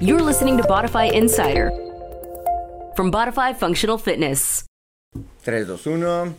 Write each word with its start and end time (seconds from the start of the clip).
You're 0.00 0.22
listening 0.22 0.56
to 0.58 0.62
Bodify 0.62 1.10
Insider 1.12 1.72
from 2.94 3.10
Bodify 3.10 3.56
Functional 3.56 3.98
Fitness. 3.98 4.64
3, 5.40 5.64
2, 5.66 5.76
1. 5.76 6.34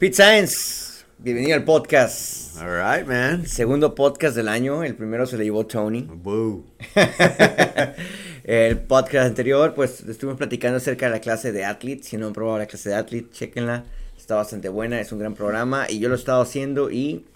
Pete 0.00 0.14
Science, 0.14 1.04
bienvenido 1.16 1.54
al 1.54 1.62
podcast. 1.62 2.60
All 2.60 2.66
right, 2.68 3.06
man. 3.06 3.46
Segundo 3.46 3.94
podcast 3.94 4.34
del 4.34 4.48
año, 4.48 4.82
el 4.82 4.96
primero 4.96 5.26
se 5.26 5.38
le 5.38 5.44
llevó 5.44 5.64
Tony. 5.64 6.08
Woo. 6.24 6.64
el 8.42 8.78
podcast 8.78 9.26
anterior, 9.28 9.72
pues 9.72 10.00
estuvimos 10.00 10.36
platicando 10.36 10.78
acerca 10.78 11.06
de 11.06 11.12
la 11.12 11.20
clase 11.20 11.52
de 11.52 11.64
Athlete. 11.64 12.02
Si 12.02 12.16
no 12.16 12.26
han 12.26 12.32
probado 12.32 12.58
la 12.58 12.66
clase 12.66 12.88
de 12.88 12.96
Athlete, 12.96 13.30
chequenla. 13.30 13.84
Está 14.18 14.34
bastante 14.34 14.68
buena, 14.68 15.00
es 15.00 15.12
un 15.12 15.20
gran 15.20 15.34
programa 15.34 15.86
y 15.88 16.00
yo 16.00 16.08
lo 16.08 16.16
he 16.16 16.18
estado 16.18 16.42
haciendo 16.42 16.90
y 16.90 17.26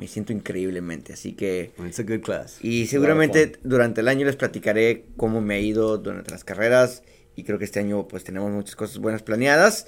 me 0.00 0.08
siento 0.08 0.32
increíblemente. 0.32 1.12
Así 1.12 1.34
que 1.34 1.72
It's 1.86 2.00
a 2.00 2.02
good 2.02 2.22
class. 2.22 2.58
Y 2.62 2.86
seguramente 2.86 3.52
durante 3.62 4.00
el 4.00 4.08
año 4.08 4.24
les 4.24 4.36
platicaré 4.36 5.04
cómo 5.16 5.42
me 5.42 5.56
ha 5.56 5.60
ido 5.60 5.98
durante 5.98 6.30
las 6.30 6.42
carreras. 6.42 7.02
Y 7.36 7.44
creo 7.44 7.58
que 7.58 7.66
este 7.66 7.80
año 7.80 8.08
pues 8.08 8.24
tenemos 8.24 8.50
muchas 8.50 8.76
cosas 8.76 8.98
buenas 8.98 9.22
planeadas. 9.22 9.86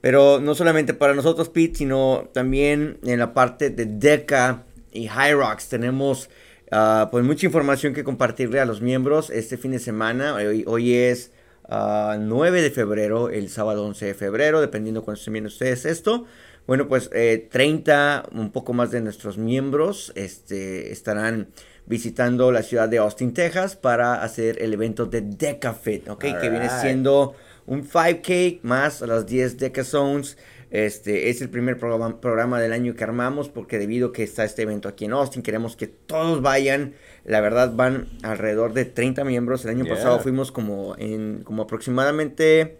Pero 0.00 0.40
no 0.40 0.56
solamente 0.56 0.94
para 0.94 1.14
nosotros, 1.14 1.48
Pete, 1.48 1.76
sino 1.76 2.28
también 2.34 2.98
en 3.04 3.20
la 3.20 3.32
parte 3.34 3.70
de 3.70 3.86
DECA 3.86 4.64
y 4.92 5.06
High 5.06 5.34
Rocks. 5.34 5.68
Tenemos 5.68 6.28
ah, 6.72 7.08
pues 7.12 7.24
mucha 7.24 7.46
información 7.46 7.94
que 7.94 8.02
compartirle 8.02 8.58
a 8.58 8.64
los 8.64 8.80
miembros 8.80 9.30
este 9.30 9.56
fin 9.56 9.70
de 9.70 9.78
semana. 9.78 10.34
Hoy, 10.34 10.64
hoy 10.66 10.94
es 10.94 11.30
ah, 11.72 12.16
9 12.18 12.62
de 12.62 12.70
febrero, 12.70 13.30
el 13.30 13.48
sábado 13.48 13.84
11 13.86 14.06
de 14.06 14.14
febrero, 14.14 14.60
dependiendo 14.60 15.02
cuándo 15.02 15.18
estén 15.18 15.32
viendo 15.34 15.48
ustedes 15.48 15.84
esto. 15.84 16.26
Bueno, 16.66 16.86
pues 16.86 17.10
eh, 17.12 17.48
30, 17.50 18.28
un 18.32 18.52
poco 18.52 18.72
más 18.72 18.90
de 18.90 19.00
nuestros 19.00 19.36
miembros 19.36 20.12
este, 20.14 20.92
estarán 20.92 21.48
visitando 21.86 22.52
la 22.52 22.62
ciudad 22.62 22.88
de 22.88 22.98
Austin, 22.98 23.34
Texas, 23.34 23.74
para 23.74 24.22
hacer 24.22 24.62
el 24.62 24.72
evento 24.72 25.06
de 25.06 25.22
DecaFit, 25.22 26.08
¿ok? 26.08 26.24
Que 26.40 26.50
viene 26.50 26.68
siendo 26.80 27.34
un 27.66 27.88
5K 27.88 28.60
más 28.62 29.00
las 29.00 29.26
10 29.26 29.58
Deca 29.58 29.84
Zones. 29.84 30.36
Este 30.72 31.28
es 31.28 31.42
el 31.42 31.50
primer 31.50 31.78
programa, 31.78 32.18
programa 32.18 32.58
del 32.58 32.72
año 32.72 32.94
que 32.94 33.04
armamos 33.04 33.50
porque 33.50 33.78
debido 33.78 34.08
a 34.08 34.12
que 34.14 34.22
está 34.22 34.42
este 34.44 34.62
evento 34.62 34.88
aquí 34.88 35.04
en 35.04 35.12
Austin, 35.12 35.42
queremos 35.42 35.76
que 35.76 35.86
todos 35.86 36.40
vayan. 36.40 36.94
La 37.26 37.42
verdad 37.42 37.74
van 37.74 38.08
alrededor 38.22 38.72
de 38.72 38.86
30 38.86 39.22
miembros. 39.24 39.64
El 39.66 39.72
año 39.72 39.84
Yeah. 39.84 39.94
pasado 39.94 40.20
fuimos 40.20 40.50
como 40.50 40.96
en 40.96 41.42
como 41.44 41.64
aproximadamente 41.64 42.78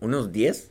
unos 0.00 0.30
10. 0.30 0.70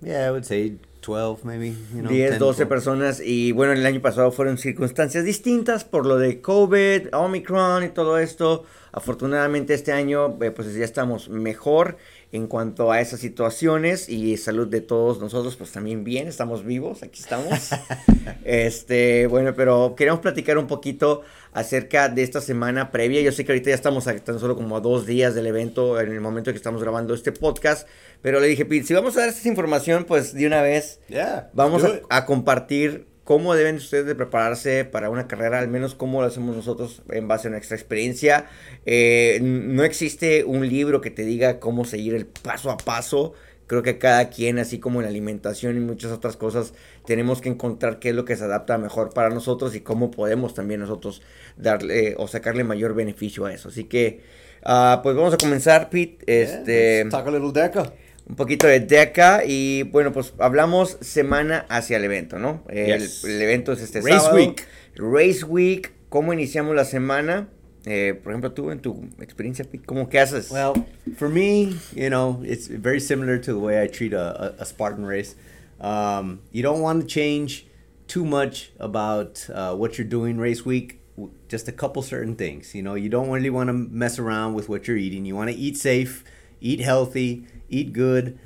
Yeah, 0.00 0.26
I 0.26 0.30
would 0.30 0.42
say 0.42 0.78
12 1.00 1.44
maybe, 1.44 1.74
you 1.94 2.00
know. 2.00 2.10
10, 2.10 2.30
10, 2.30 2.38
12 2.40 2.64
12. 2.64 2.66
personas 2.66 3.22
y 3.24 3.52
bueno, 3.52 3.72
el 3.72 3.86
año 3.86 4.00
pasado 4.00 4.32
fueron 4.32 4.58
circunstancias 4.58 5.24
distintas 5.24 5.84
por 5.84 6.06
lo 6.06 6.18
de 6.18 6.40
COVID, 6.40 7.14
Omicron 7.14 7.84
y 7.84 7.88
todo 7.90 8.18
esto. 8.18 8.64
Afortunadamente 8.90 9.74
este 9.74 9.92
año 9.92 10.36
eh, 10.42 10.50
pues 10.50 10.74
ya 10.74 10.84
estamos 10.84 11.28
mejor 11.28 11.98
en 12.32 12.46
cuanto 12.46 12.90
a 12.90 13.00
esas 13.00 13.20
situaciones 13.20 14.08
y 14.08 14.38
salud 14.38 14.66
de 14.66 14.80
todos 14.80 15.20
nosotros 15.20 15.56
pues 15.56 15.70
también 15.70 16.02
bien, 16.02 16.28
estamos 16.28 16.64
vivos, 16.64 17.02
aquí 17.02 17.20
estamos. 17.20 17.70
este, 18.44 19.26
bueno, 19.26 19.54
pero 19.54 19.94
queremos 19.96 20.20
platicar 20.20 20.56
un 20.56 20.66
poquito 20.66 21.20
acerca 21.52 22.08
de 22.08 22.22
esta 22.22 22.40
semana 22.40 22.90
previa. 22.90 23.20
Yo 23.20 23.32
sé 23.32 23.44
que 23.44 23.52
ahorita 23.52 23.68
ya 23.68 23.74
estamos 23.74 24.08
a 24.08 24.16
tan 24.16 24.40
solo 24.40 24.56
como 24.56 24.78
a 24.78 24.80
dos 24.80 25.06
días 25.06 25.34
del 25.34 25.46
evento 25.46 26.00
en 26.00 26.10
el 26.10 26.22
momento 26.22 26.50
que 26.52 26.56
estamos 26.56 26.82
grabando 26.82 27.12
este 27.12 27.32
podcast, 27.32 27.86
pero 28.22 28.40
le 28.40 28.46
dije, 28.46 28.64
Pete, 28.64 28.86
si 28.86 28.94
vamos 28.94 29.16
a 29.16 29.20
dar 29.20 29.28
esta 29.28 29.46
información 29.46 30.04
pues 30.04 30.32
de 30.32 30.46
una 30.46 30.62
vez 30.62 31.00
Yeah. 31.08 31.50
Vamos 31.52 31.82
a 32.08 32.24
compartir 32.24 33.11
cómo 33.32 33.54
deben 33.54 33.76
ustedes 33.76 34.04
de 34.04 34.14
prepararse 34.14 34.84
para 34.84 35.08
una 35.08 35.26
carrera, 35.26 35.58
al 35.58 35.68
menos 35.68 35.94
cómo 35.94 36.20
lo 36.20 36.26
hacemos 36.26 36.54
nosotros 36.54 37.00
en 37.08 37.28
base 37.28 37.48
a 37.48 37.50
nuestra 37.50 37.74
experiencia. 37.74 38.44
Eh, 38.84 39.38
no 39.40 39.84
existe 39.84 40.44
un 40.44 40.68
libro 40.68 41.00
que 41.00 41.10
te 41.10 41.24
diga 41.24 41.58
cómo 41.58 41.86
seguir 41.86 42.14
el 42.14 42.26
paso 42.26 42.70
a 42.70 42.76
paso. 42.76 43.32
Creo 43.68 43.82
que 43.82 43.96
cada 43.96 44.28
quien, 44.28 44.58
así 44.58 44.78
como 44.78 45.00
en 45.00 45.04
la 45.04 45.08
alimentación 45.08 45.78
y 45.78 45.80
muchas 45.80 46.12
otras 46.12 46.36
cosas, 46.36 46.74
tenemos 47.06 47.40
que 47.40 47.48
encontrar 47.48 48.00
qué 48.00 48.10
es 48.10 48.14
lo 48.14 48.26
que 48.26 48.36
se 48.36 48.44
adapta 48.44 48.76
mejor 48.76 49.14
para 49.14 49.30
nosotros 49.30 49.74
y 49.74 49.80
cómo 49.80 50.10
podemos 50.10 50.52
también 50.52 50.80
nosotros 50.80 51.22
darle 51.56 52.14
o 52.18 52.28
sacarle 52.28 52.64
mayor 52.64 52.92
beneficio 52.92 53.46
a 53.46 53.54
eso. 53.54 53.70
Así 53.70 53.84
que, 53.84 54.20
ah, 54.62 55.00
pues 55.02 55.16
vamos 55.16 55.32
a 55.32 55.38
comenzar, 55.38 55.88
Pete. 55.88 56.18
Yeah, 56.26 56.64
let's 56.66 57.10
talk 57.10 57.26
a 57.26 57.30
little 57.30 57.50
deca. 57.50 57.94
Un 58.28 58.36
poquito 58.36 58.66
de 58.66 58.80
DECA 58.80 59.42
y 59.46 59.82
bueno, 59.84 60.12
pues 60.12 60.32
hablamos 60.38 60.96
semana 61.00 61.66
hacia 61.68 61.96
el 61.96 62.04
evento, 62.04 62.38
¿no? 62.38 62.62
El, 62.68 63.00
Yes. 63.00 63.24
el 63.24 63.40
evento 63.42 63.72
es 63.72 63.82
este 63.82 64.00
Race 64.00 64.12
sábado. 64.18 64.36
week. 64.36 64.66
Race 64.96 65.44
Week, 65.44 65.92
¿cómo 66.08 66.32
iniciamos 66.32 66.74
la 66.76 66.84
semana? 66.84 67.48
Eh, 67.84 68.14
por 68.22 68.32
ejemplo, 68.32 68.52
tú 68.52 68.70
en 68.70 68.78
tu 68.80 69.08
experiencia, 69.20 69.66
¿cómo 69.86 70.08
que 70.08 70.20
haces? 70.20 70.50
Well, 70.50 70.86
for 71.16 71.28
me, 71.28 71.74
you 71.96 72.08
know, 72.10 72.40
it's 72.44 72.68
very 72.68 73.00
similar 73.00 73.38
to 73.40 73.52
the 73.52 73.58
way 73.58 73.82
I 73.82 73.88
treat 73.88 74.12
a, 74.12 74.54
a, 74.58 74.62
a 74.62 74.64
Spartan 74.64 75.04
race. 75.04 75.34
Um, 75.80 76.40
you 76.52 76.62
don't 76.62 76.80
want 76.80 77.00
to 77.02 77.06
change 77.08 77.66
too 78.06 78.24
much 78.24 78.70
about 78.78 79.44
uh, 79.52 79.74
what 79.74 79.98
you're 79.98 80.06
doing 80.08 80.38
race 80.38 80.64
week. 80.64 81.00
Just 81.48 81.66
a 81.66 81.72
couple 81.72 82.02
certain 82.02 82.36
things. 82.36 82.72
You 82.72 82.82
know, 82.82 82.94
you 82.94 83.08
don't 83.08 83.30
really 83.30 83.50
want 83.50 83.68
to 83.68 83.72
mess 83.72 84.18
around 84.20 84.54
with 84.54 84.68
what 84.68 84.86
you're 84.86 84.96
eating. 84.96 85.24
You 85.26 85.34
want 85.34 85.50
to 85.50 85.56
eat 85.56 85.76
safe, 85.76 86.22
eat 86.62 86.80
healthy, 86.80 87.44
eat 87.68 87.92
good, 87.92 88.38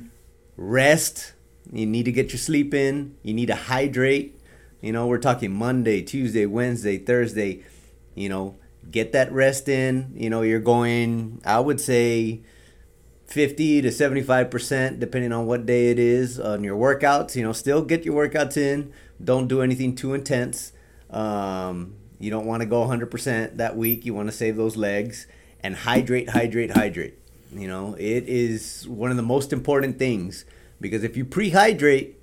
rest. 0.56 1.34
You 1.72 1.86
need 1.86 2.04
to 2.04 2.12
get 2.12 2.30
your 2.30 2.38
sleep 2.38 2.74
in. 2.74 3.16
You 3.22 3.34
need 3.34 3.46
to 3.46 3.54
hydrate. 3.54 4.40
You 4.80 4.92
know, 4.92 5.06
we're 5.06 5.18
talking 5.18 5.52
Monday, 5.52 6.02
Tuesday, 6.02 6.46
Wednesday, 6.46 6.98
Thursday. 6.98 7.62
You 8.14 8.28
know, 8.28 8.56
get 8.90 9.12
that 9.12 9.30
rest 9.32 9.68
in. 9.68 10.12
You 10.14 10.30
know, 10.30 10.42
you're 10.42 10.60
going, 10.60 11.40
I 11.44 11.60
would 11.60 11.80
say, 11.80 12.42
50 13.26 13.82
to 13.82 13.88
75%, 13.88 14.98
depending 15.00 15.32
on 15.32 15.46
what 15.46 15.66
day 15.66 15.90
it 15.90 15.98
is, 15.98 16.38
on 16.38 16.62
your 16.64 16.76
workouts. 16.76 17.34
You 17.34 17.42
know, 17.42 17.52
still 17.52 17.82
get 17.82 18.04
your 18.04 18.28
workouts 18.28 18.56
in. 18.56 18.92
Don't 19.22 19.48
do 19.48 19.60
anything 19.62 19.94
too 19.96 20.14
intense. 20.14 20.72
Um, 21.10 21.94
you 22.18 22.30
don't 22.30 22.46
want 22.46 22.62
to 22.62 22.66
go 22.66 22.86
100% 22.86 23.56
that 23.56 23.76
week. 23.76 24.06
You 24.06 24.14
want 24.14 24.28
to 24.28 24.36
save 24.36 24.56
those 24.56 24.76
legs 24.76 25.26
and 25.60 25.74
hydrate, 25.74 26.30
hydrate, 26.30 26.70
hydrate. 26.70 27.18
You 27.52 27.68
know, 27.68 27.94
it 27.94 28.28
is 28.28 28.86
one 28.88 29.10
of 29.10 29.16
the 29.16 29.22
most 29.22 29.52
important 29.52 29.98
things 29.98 30.44
because 30.80 31.04
if 31.04 31.16
you 31.16 31.24
prehydrate, 31.24 32.14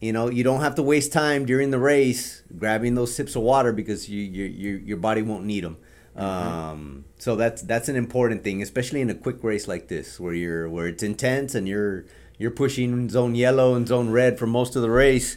you 0.00 0.12
know, 0.12 0.28
you 0.30 0.44
don't 0.44 0.60
have 0.60 0.76
to 0.76 0.82
waste 0.82 1.12
time 1.12 1.44
during 1.44 1.70
the 1.70 1.78
race 1.78 2.42
grabbing 2.56 2.94
those 2.94 3.14
sips 3.14 3.34
of 3.34 3.42
water 3.42 3.72
because 3.72 4.08
you, 4.08 4.22
you, 4.22 4.44
you 4.44 4.76
your 4.76 4.96
body 4.96 5.22
won't 5.22 5.44
need 5.44 5.64
them. 5.64 5.76
Um, 6.14 7.04
so 7.18 7.36
that's 7.36 7.62
that's 7.62 7.88
an 7.88 7.96
important 7.96 8.42
thing, 8.42 8.62
especially 8.62 9.00
in 9.00 9.10
a 9.10 9.14
quick 9.14 9.42
race 9.42 9.68
like 9.68 9.88
this, 9.88 10.18
where 10.18 10.34
you're 10.34 10.68
where 10.68 10.88
it's 10.88 11.02
intense 11.02 11.54
and 11.54 11.68
you're 11.68 12.04
you're 12.38 12.50
pushing 12.50 13.08
zone 13.08 13.34
yellow 13.34 13.74
and 13.74 13.86
zone 13.86 14.10
red 14.10 14.38
for 14.38 14.46
most 14.46 14.76
of 14.76 14.82
the 14.82 14.90
race. 14.90 15.36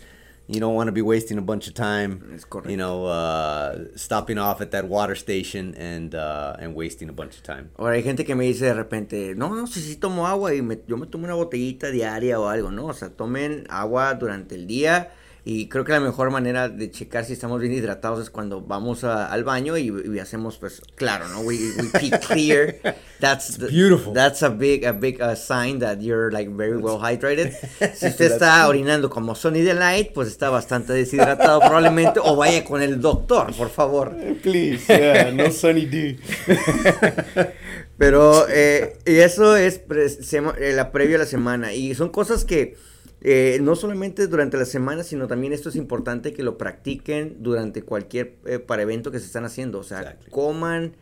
You 0.52 0.60
don't 0.60 0.76
want 0.76 0.88
to 0.90 0.92
be 0.92 1.02
wasting 1.02 1.38
a 1.38 1.42
bunch 1.42 1.68
of 1.70 1.74
time, 1.74 2.38
you 2.68 2.76
know, 2.76 3.06
uh, 3.06 3.86
stopping 3.96 4.38
off 4.38 4.60
at 4.60 4.72
that 4.72 4.86
water 4.90 5.16
station 5.16 5.74
and 5.78 6.14
uh, 6.14 6.58
and 6.60 6.76
wasting 6.76 7.08
a 7.10 7.14
bunch 7.14 7.38
of 7.38 7.44
time. 7.44 7.70
Ahora 7.78 7.96
hay 7.96 8.04
gente 8.04 8.26
que 8.26 8.36
me 8.36 8.46
dice 8.46 8.66
de 8.66 8.74
repente, 8.74 9.34
no, 9.36 9.48
no 9.56 9.66
sé 9.66 9.80
si 9.80 9.96
tomo 9.96 10.28
agua 10.28 10.54
y 10.54 10.62
me- 10.62 10.82
yo 10.88 10.98
me 10.98 11.08
tomo 11.08 11.24
una 11.24 11.36
botellita 11.36 11.90
diaria 11.90 12.38
o 12.38 12.50
algo, 12.50 12.70
¿no? 12.70 12.88
O 12.88 12.94
sea, 12.94 13.10
tomen 13.10 13.66
agua 13.70 14.14
durante 14.16 14.56
el 14.56 14.68
día 14.68 15.12
y 15.44 15.70
creo 15.70 15.84
que 15.84 15.92
la 15.92 16.00
mejor 16.00 16.30
manera 16.30 16.70
de 16.70 16.92
checar 16.92 17.26
si 17.26 17.34
estamos 17.34 17.60
bien 17.60 17.74
hidratados 17.74 18.22
es 18.22 18.30
cuando 18.30 18.62
vamos 18.62 19.04
a- 19.04 19.26
al 19.32 19.44
baño 19.44 19.76
y, 19.78 19.92
y 20.14 20.20
hacemos, 20.20 20.58
pues, 20.58 20.82
claro, 20.96 21.28
¿no? 21.30 21.40
We, 21.42 21.58
we 21.78 21.90
pee 22.00 22.12
clear. 22.12 22.76
That's 23.20 23.58
the- 23.58 23.68
beautiful. 23.68 24.14
That's 24.14 24.44
a 24.44 24.50
big, 24.50 24.86
a 24.86 24.92
big 24.94 25.20
uh, 25.22 25.36
sign 25.36 25.80
that 25.80 26.00
you're 26.02 26.32
like 26.32 26.50
very 26.52 26.78
well 26.78 27.00
hydrated. 27.00 27.54
Si 27.96 28.08
usted 28.08 28.32
está 28.34 28.68
orinando 28.68 29.10
como 29.10 29.34
Sonny 29.36 29.62
Delight, 29.62 30.14
pues 30.14 30.28
está 30.28 30.50
bastante 30.50 30.94
deshidratado 30.94 31.60
probablemente 31.60 32.20
o 32.24 32.36
vaya 32.36 32.64
con 32.64 32.82
el 32.82 33.02
doctor, 33.02 33.54
por 33.56 33.70
favor. 33.70 34.16
Please, 34.44 34.86
yeah, 34.88 35.32
no 35.32 35.52
sunny 35.52 35.86
D. 35.88 36.20
Pero 37.98 38.48
eh, 38.50 38.98
y 39.06 39.18
eso 39.18 39.56
es 39.56 39.78
pre- 39.80 40.06
eh, 40.08 40.74
la 40.74 40.92
previa 40.92 41.18
a 41.18 41.20
la 41.20 41.26
semana. 41.26 41.74
Y 41.74 41.94
son 41.96 42.10
cosas 42.10 42.46
que 42.46 42.76
eh, 43.22 43.60
no 43.62 43.76
solamente 43.76 44.28
durante 44.28 44.58
la 44.58 44.66
semana, 44.66 45.04
sino 45.04 45.28
también 45.28 45.54
esto 45.54 45.70
es 45.70 45.76
importante 45.76 46.34
que 46.34 46.44
lo 46.44 46.58
practiquen 46.58 47.38
durante 47.40 47.84
cualquier 47.84 48.36
eh, 48.46 48.60
para 48.60 48.82
evento 48.82 49.12
que 49.12 49.20
se 49.20 49.28
están 49.28 49.46
haciendo. 49.46 49.80
O 49.80 49.84
sea, 49.84 50.18
coman, 50.30 50.96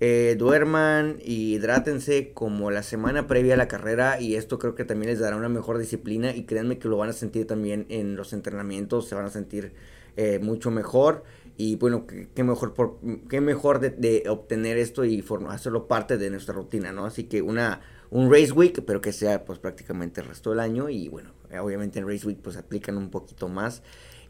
eh, 0.00 0.34
duerman 0.38 1.18
y 1.24 1.54
hidrátense 1.54 2.32
como 2.32 2.70
la 2.70 2.82
semana 2.82 3.26
previa 3.26 3.54
a 3.54 3.56
la 3.56 3.68
carrera. 3.68 4.20
Y 4.20 4.34
esto 4.34 4.58
creo 4.58 4.74
que 4.74 4.84
también 4.84 5.10
les 5.10 5.20
dará 5.20 5.36
una 5.36 5.48
mejor 5.48 5.78
disciplina. 5.78 6.34
Y 6.34 6.44
créanme 6.44 6.78
que 6.78 6.88
lo 6.88 6.96
van 6.96 7.10
a 7.10 7.12
sentir 7.12 7.46
también 7.46 7.86
en 7.88 8.16
los 8.16 8.32
entrenamientos. 8.32 9.08
Se 9.08 9.14
van 9.14 9.26
a 9.26 9.30
sentir 9.30 9.72
eh, 10.16 10.38
mucho 10.42 10.70
mejor. 10.70 11.22
Y 11.56 11.76
bueno, 11.76 12.06
qué, 12.06 12.42
mejor, 12.42 12.72
por, 12.72 12.98
qué 13.28 13.42
mejor 13.42 13.80
de, 13.80 13.90
de 13.90 14.24
obtener 14.30 14.78
esto 14.78 15.04
y 15.04 15.22
form- 15.22 15.50
hacerlo 15.50 15.88
parte 15.88 16.16
de 16.16 16.30
nuestra 16.30 16.54
rutina, 16.54 16.90
¿no? 16.90 17.04
Así 17.04 17.24
que 17.24 17.42
una, 17.42 17.82
un 18.08 18.32
Race 18.32 18.50
Week, 18.50 18.82
pero 18.86 19.02
que 19.02 19.12
sea 19.12 19.44
pues 19.44 19.58
prácticamente 19.58 20.22
el 20.22 20.28
resto 20.28 20.50
del 20.50 20.60
año. 20.60 20.88
Y 20.88 21.08
bueno, 21.08 21.32
obviamente 21.58 21.98
en 21.98 22.08
Race 22.08 22.26
Week 22.26 22.38
pues 22.42 22.56
aplican 22.56 22.96
un 22.96 23.10
poquito 23.10 23.48
más. 23.48 23.82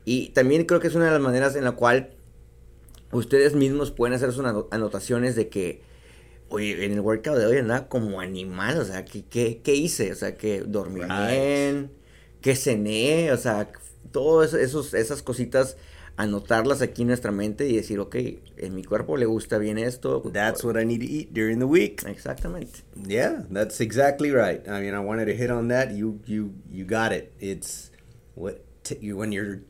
Y 0.04 0.28
también 0.30 0.64
creo 0.64 0.80
que 0.80 0.88
es 0.88 0.94
una 0.94 1.06
de 1.06 1.10
las 1.12 1.20
maneras 1.20 1.56
en 1.56 1.64
la 1.64 1.72
cual 1.72 2.10
ustedes 3.12 3.54
mismos 3.54 3.90
pueden 3.90 4.14
hacer 4.14 4.32
sus 4.32 4.44
anotaciones 4.70 5.36
de 5.36 5.48
que, 5.48 5.82
oye, 6.48 6.84
en 6.84 6.92
el 6.92 7.00
workout 7.00 7.36
de 7.36 7.46
hoy 7.46 7.58
andaba 7.58 7.88
como 7.88 8.20
animal, 8.20 8.78
o 8.78 8.84
sea, 8.84 9.04
¿qué, 9.04 9.24
qué, 9.24 9.60
qué 9.62 9.74
hice? 9.74 10.12
O 10.12 10.14
sea, 10.14 10.36
que 10.36 10.62
dormí 10.62 11.00
bien, 11.00 11.90
que 12.40 12.56
cené, 12.56 13.32
o 13.32 13.36
sea, 13.36 13.70
todas 14.12 14.54
esos, 14.54 14.94
esas 14.94 15.22
cositas 15.22 15.76
anotarlas 16.20 16.82
aquí 16.82 17.02
en 17.02 17.08
nuestra 17.08 17.32
mente 17.32 17.66
y 17.66 17.76
decir, 17.76 17.98
ok, 17.98 18.16
en 18.58 18.74
mi 18.74 18.84
cuerpo 18.84 19.16
le 19.16 19.26
gusta 19.26 19.58
bien 19.58 19.78
esto. 19.78 20.20
That's 20.32 20.62
what 20.62 20.76
I 20.76 20.84
need 20.84 21.00
to 21.00 21.06
eat 21.06 21.32
during 21.32 21.58
the 21.58 21.66
week. 21.66 22.02
Exactamente. 22.04 22.82
Yeah, 22.94 23.44
that's 23.50 23.80
exactly 23.80 24.30
right. 24.30 24.66
I 24.68 24.80
mean, 24.80 24.94
I 24.94 25.00
wanted 25.00 25.26
to 25.26 25.34
hit 25.34 25.50
on 25.50 25.68
that. 25.68 25.92
You 25.92 26.20
you 26.26 26.54
you 26.70 26.84
got 26.84 27.12
it. 27.12 27.32
It's 27.40 27.90
what 28.34 28.64
you, 29.00 29.16
when 29.16 29.32
you're 29.32 29.60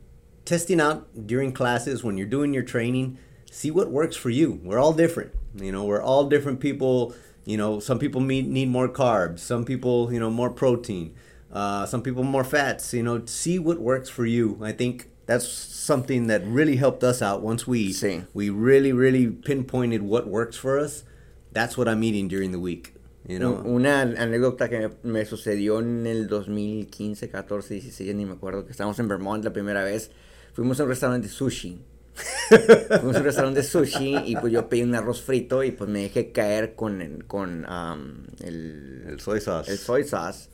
testing 0.44 0.81
out 0.81 1.06
during 1.26 1.52
classes, 1.52 2.02
when 2.02 2.17
you're 2.19 2.26
doing 2.26 2.53
your 2.53 2.64
training, 2.64 3.19
see 3.50 3.70
what 3.70 3.91
works 3.91 4.17
for 4.17 4.31
you. 4.31 4.61
We're 4.64 4.81
all 4.81 4.93
different. 4.93 5.32
You 5.55 5.70
know, 5.73 5.85
we're 5.85 6.03
all 6.03 6.29
different 6.29 6.61
people. 6.61 7.14
You 7.44 7.56
know, 7.56 7.81
some 7.81 7.99
people 7.99 8.20
need, 8.20 8.49
need 8.49 8.69
more 8.69 8.88
carbs. 8.88 9.38
Some 9.41 9.64
people, 9.64 10.12
you 10.12 10.20
know, 10.20 10.31
more 10.31 10.50
protein. 10.50 11.14
Uh, 11.53 11.87
some 11.87 12.03
people 12.03 12.23
more 12.23 12.44
fats. 12.44 12.93
You 12.93 13.03
know, 13.03 13.25
see 13.26 13.58
what 13.58 13.81
works 13.81 14.08
for 14.08 14.26
you. 14.26 14.58
I 14.62 14.73
think 14.73 15.10
that's 15.31 15.47
something 15.47 16.27
that 16.27 16.43
really 16.44 16.75
helped 16.75 17.05
us 17.05 17.23
out 17.23 17.41
once 17.41 17.65
we 17.65 17.91
sí. 17.91 18.27
we 18.35 18.50
really 18.50 18.93
really 18.93 19.29
pinpointed 19.29 20.03
what 20.03 20.27
works 20.27 20.56
for 20.56 20.77
us. 20.77 21.05
That's 21.53 21.79
what 21.79 21.88
I'm 21.88 22.03
eating 22.03 22.27
during 22.27 22.50
the 22.50 22.59
week. 22.59 22.94
You 23.29 23.38
know? 23.38 23.62
Una 23.65 24.03
anécdota 24.03 24.69
que 24.69 24.91
me 25.05 25.25
sucedió 25.25 25.79
en 25.79 26.05
el 26.06 26.27
2015, 26.27 27.29
14, 27.29 27.75
16, 27.75 28.15
ni 28.15 28.25
me 28.25 28.32
acuerdo, 28.32 28.65
que 28.65 28.73
estábamos 28.73 28.99
en 28.99 29.06
Vermont 29.06 29.44
la 29.44 29.53
primera 29.53 29.85
vez. 29.85 30.11
Fuimos 30.53 30.81
a 30.81 30.82
un 30.82 30.88
restaurante 30.88 31.29
de 31.29 31.32
sushi. 31.32 31.81
Fuimos 32.49 33.15
a 33.15 33.19
un 33.19 33.25
restaurante 33.25 33.61
de 33.61 33.67
sushi 33.67 34.17
y 34.27 34.37
pues 34.37 34.53
yo 34.53 34.69
pedí 34.69 34.82
un 34.82 34.97
arroz 34.97 35.23
frito 35.23 35.62
y 35.62 35.71
pues 35.71 35.88
me 35.88 36.03
dejé 36.03 36.32
caer 36.32 36.75
con, 36.75 37.25
con 37.29 37.67
um, 37.71 38.25
el, 38.41 39.05
el 39.06 39.21
soy 39.21 39.41
sauce. 39.41 39.71
El 39.71 39.79
soy 39.79 40.03
sauce. 40.03 40.49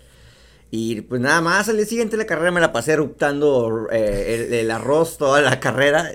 Y 0.70 1.00
pues 1.02 1.20
nada 1.20 1.40
más, 1.40 1.68
al 1.68 1.76
día 1.76 1.86
siguiente 1.86 2.16
de 2.16 2.22
la 2.22 2.26
carrera 2.26 2.50
me 2.50 2.60
la 2.60 2.72
pasé 2.72 2.92
eruptando 2.92 3.88
eh, 3.92 4.60
el, 4.60 4.70
arroz 4.70 5.16
toda 5.16 5.40
la 5.40 5.60
carrera, 5.60 6.12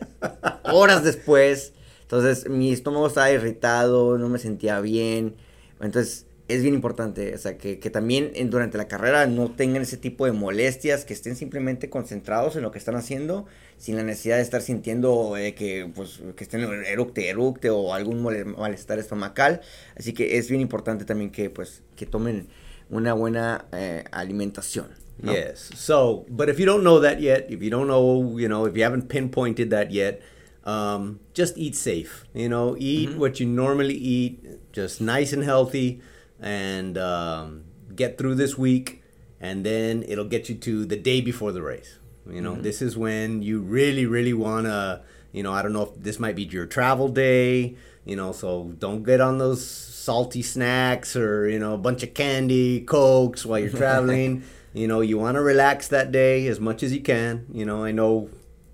horas 0.63 1.03
después. 1.03 1.73
Entonces 2.01 2.49
mi 2.49 2.73
estómago 2.73 3.07
estaba 3.07 3.31
irritado, 3.31 4.17
no 4.17 4.27
me 4.27 4.39
sentía 4.39 4.81
bien. 4.81 5.35
Entonces 5.79 6.25
es 6.49 6.61
bien 6.63 6.73
importante, 6.73 7.33
o 7.33 7.37
sea, 7.37 7.57
que, 7.57 7.79
que 7.79 7.89
también 7.89 8.31
en, 8.35 8.49
durante 8.49 8.77
la 8.77 8.89
carrera 8.89 9.25
no 9.25 9.51
tengan 9.51 9.83
ese 9.83 9.95
tipo 9.95 10.25
de 10.25 10.33
molestias, 10.33 11.05
que 11.05 11.13
estén 11.13 11.37
simplemente 11.37 11.89
concentrados 11.89 12.57
en 12.57 12.63
lo 12.63 12.71
que 12.71 12.77
están 12.77 12.95
haciendo, 12.95 13.45
sin 13.77 13.95
la 13.95 14.03
necesidad 14.03 14.35
de 14.35 14.41
estar 14.41 14.61
sintiendo 14.61 15.37
eh, 15.37 15.55
que, 15.55 15.89
pues, 15.95 16.19
que 16.35 16.43
estén 16.43 16.61
eructe, 16.61 17.29
eructe 17.29 17.69
o 17.69 17.93
algún 17.93 18.21
malestar 18.57 18.99
estomacal. 18.99 19.61
Así 19.95 20.13
que 20.13 20.37
es 20.37 20.49
bien 20.49 20.61
importante 20.61 21.05
también 21.05 21.31
que, 21.31 21.49
pues, 21.49 21.83
que 21.95 22.05
tomen 22.05 22.47
una 22.91 23.13
buena 23.13 23.65
eh, 23.71 24.03
alimentación. 24.11 24.87
¿no? 25.19 25.31
Yes. 25.31 25.71
So, 25.75 26.25
but 26.29 26.49
if 26.49 26.59
you 26.59 26.65
don't 26.65 26.83
know 26.83 26.99
that 26.99 27.21
yet, 27.21 27.47
if 27.49 27.61
you 27.61 27.69
don't 27.69 27.87
know, 27.87 28.37
you 28.37 28.47
know, 28.47 28.65
if 28.65 28.75
you 28.75 28.83
haven't 28.83 29.09
pinpointed 29.09 29.69
that 29.69 29.91
yet, 29.91 30.21
um, 30.63 31.19
just 31.33 31.57
eat 31.57 31.75
safe. 31.75 32.25
You 32.33 32.49
know, 32.49 32.75
eat 32.77 33.09
mm 33.09 33.15
-hmm. 33.15 33.19
what 33.19 33.39
you 33.39 33.47
normally 33.47 33.95
eat, 33.95 34.39
just 34.73 35.01
nice 35.01 35.33
and 35.33 35.43
healthy, 35.43 36.01
and 36.39 36.97
um, 36.97 37.63
get 37.95 38.17
through 38.17 38.35
this 38.35 38.57
week, 38.57 39.01
and 39.39 39.63
then 39.63 40.03
it'll 40.03 40.29
get 40.29 40.49
you 40.49 40.55
to 40.57 40.85
the 40.85 40.97
day 40.97 41.21
before 41.21 41.51
the 41.51 41.61
race. 41.61 41.97
You 42.29 42.41
know, 42.41 42.53
mm 42.53 42.57
-hmm. 42.57 42.63
this 42.63 42.81
is 42.81 42.95
when 42.95 43.43
you 43.43 43.61
really, 43.61 44.05
really 44.05 44.33
want 44.33 44.65
to, 44.67 45.01
you 45.33 45.43
know, 45.43 45.53
I 45.53 45.61
don't 45.63 45.73
know 45.73 45.89
if 45.89 46.03
this 46.03 46.19
might 46.19 46.35
be 46.35 46.47
your 46.57 46.67
travel 46.67 47.09
day, 47.09 47.75
you 48.05 48.15
know, 48.15 48.33
so 48.33 48.73
don't 48.79 49.05
get 49.05 49.19
on 49.19 49.37
those 49.37 49.90
salty 50.01 50.41
snacks 50.41 51.15
or 51.15 51.47
you 51.47 51.59
know 51.59 51.73
a 51.75 51.77
bunch 51.77 52.01
of 52.03 52.13
candy, 52.13 52.81
cokes 52.81 53.45
while 53.45 53.59
you're 53.59 53.69
traveling. 53.69 54.43
you 54.73 54.87
know, 54.87 55.01
you 55.01 55.17
want 55.17 55.35
to 55.35 55.41
relax 55.41 55.87
that 55.89 56.11
day 56.11 56.47
as 56.47 56.59
much 56.59 56.81
as 56.81 56.93
you 56.93 57.01
can. 57.01 57.45
You 57.53 57.65
know, 57.65 57.83
I 57.83 57.91
know 57.91 58.29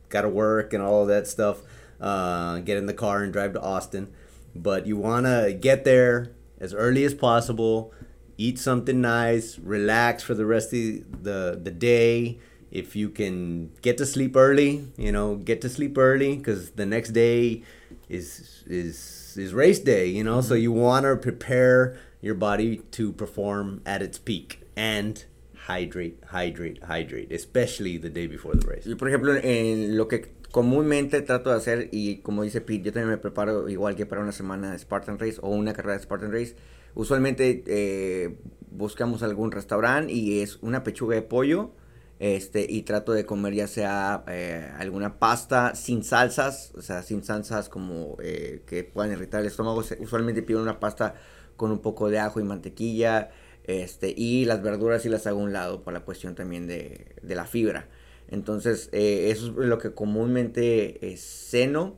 got 0.09 0.21
to 0.21 0.29
work 0.29 0.73
and 0.73 0.81
all 0.81 1.01
of 1.01 1.07
that 1.09 1.27
stuff. 1.27 1.61
Uh, 1.99 2.59
get 2.59 2.77
in 2.77 2.85
the 2.85 2.93
car 2.93 3.23
and 3.23 3.33
drive 3.33 3.53
to 3.53 3.61
Austin, 3.61 4.13
but 4.55 4.85
you 4.85 4.95
want 4.95 5.25
to 5.25 5.57
get 5.59 5.83
there 5.83 6.31
as 6.59 6.73
early 6.73 7.03
as 7.03 7.13
possible. 7.13 7.91
Eat 8.37 8.59
something 8.59 9.01
nice, 9.01 9.57
relax 9.57 10.21
for 10.21 10.35
the 10.35 10.45
rest 10.45 10.67
of 10.67 11.23
the 11.23 11.59
the 11.61 11.71
day. 11.71 12.37
If 12.69 12.95
you 12.95 13.09
can 13.09 13.71
get 13.81 13.97
to 13.97 14.05
sleep 14.05 14.35
early, 14.35 14.87
you 14.97 15.11
know, 15.11 15.35
get 15.35 15.61
to 15.61 15.69
sleep 15.69 15.97
early 15.97 16.35
because 16.37 16.71
the 16.71 16.85
next 16.85 17.11
day 17.11 17.63
is 18.07 18.63
is 18.67 19.16
is 19.37 19.53
race 19.53 19.79
day, 19.79 20.07
you 20.07 20.23
know, 20.23 20.39
mm-hmm. 20.39 20.47
so 20.47 20.53
you 20.53 20.71
want 20.71 21.05
to 21.05 21.15
prepare 21.15 21.97
your 22.21 22.35
body 22.35 22.77
to 22.91 23.11
perform 23.13 23.81
at 23.85 24.01
its 24.01 24.17
peak 24.17 24.61
and 24.75 25.25
hydrate, 25.67 26.17
hydrate, 26.31 26.83
hydrate, 26.83 27.31
especially 27.31 27.97
the 27.97 28.09
day 28.09 28.27
before 28.27 28.55
the 28.55 28.67
race. 28.67 28.85
Yo, 28.85 28.95
por 28.95 29.09
ejemplo, 29.09 29.35
en 29.43 29.97
lo 29.97 30.07
que 30.07 30.33
comúnmente 30.51 31.21
trato 31.21 31.49
de 31.49 31.57
hacer, 31.57 31.89
y 31.91 32.17
como 32.17 32.43
dice 32.43 32.61
Pete, 32.61 32.85
yo 32.85 32.93
también 32.93 33.09
me 33.09 33.17
preparo 33.17 33.69
igual 33.69 33.95
que 33.95 34.05
para 34.05 34.21
una 34.21 34.31
semana 34.31 34.71
de 34.71 34.79
Spartan 34.79 35.19
Race 35.19 35.37
o 35.41 35.49
una 35.49 35.73
carrera 35.73 35.97
de 35.97 36.03
Spartan 36.03 36.31
Race. 36.31 36.55
Usualmente 36.95 37.63
eh, 37.67 38.37
buscamos 38.71 39.21
algún 39.23 39.51
restaurante 39.51 40.13
y 40.13 40.41
es 40.41 40.57
una 40.61 40.83
pechuga 40.83 41.15
de 41.15 41.21
pollo 41.21 41.71
este, 42.19 42.65
y 42.67 42.81
trato 42.81 43.13
de 43.13 43.25
comer 43.25 43.53
ya 43.53 43.67
sea 43.67 44.23
eh, 44.27 44.69
alguna 44.77 45.19
pasta 45.19 45.75
sin 45.75 46.03
salsas, 46.03 46.73
o 46.75 46.81
sea, 46.81 47.03
sin 47.03 47.23
salsas 47.23 47.69
como 47.69 48.17
eh, 48.21 48.63
que 48.65 48.83
puedan 48.83 49.11
irritar 49.11 49.41
el 49.41 49.47
estómago. 49.47 49.83
Usualmente 49.99 50.41
pido 50.41 50.61
una 50.61 50.79
pasta 50.79 51.15
con 51.55 51.71
un 51.71 51.79
poco 51.79 52.09
de 52.09 52.19
ajo 52.19 52.39
y 52.39 52.43
mantequilla, 52.43 53.29
este, 53.65 54.13
y 54.15 54.45
las 54.45 54.61
verduras 54.61 55.05
y 55.05 55.09
las 55.09 55.27
hago 55.27 55.41
a 55.41 55.43
un 55.43 55.53
lado 55.53 55.83
por 55.83 55.93
la 55.93 56.01
cuestión 56.01 56.35
también 56.35 56.67
de, 56.67 57.15
de 57.21 57.35
la 57.35 57.45
fibra. 57.45 57.87
Entonces, 58.29 58.89
eh, 58.91 59.29
eso 59.31 59.47
es 59.47 59.67
lo 59.67 59.77
que 59.77 59.93
comúnmente 59.93 61.11
es 61.11 61.21
ceno 61.21 61.95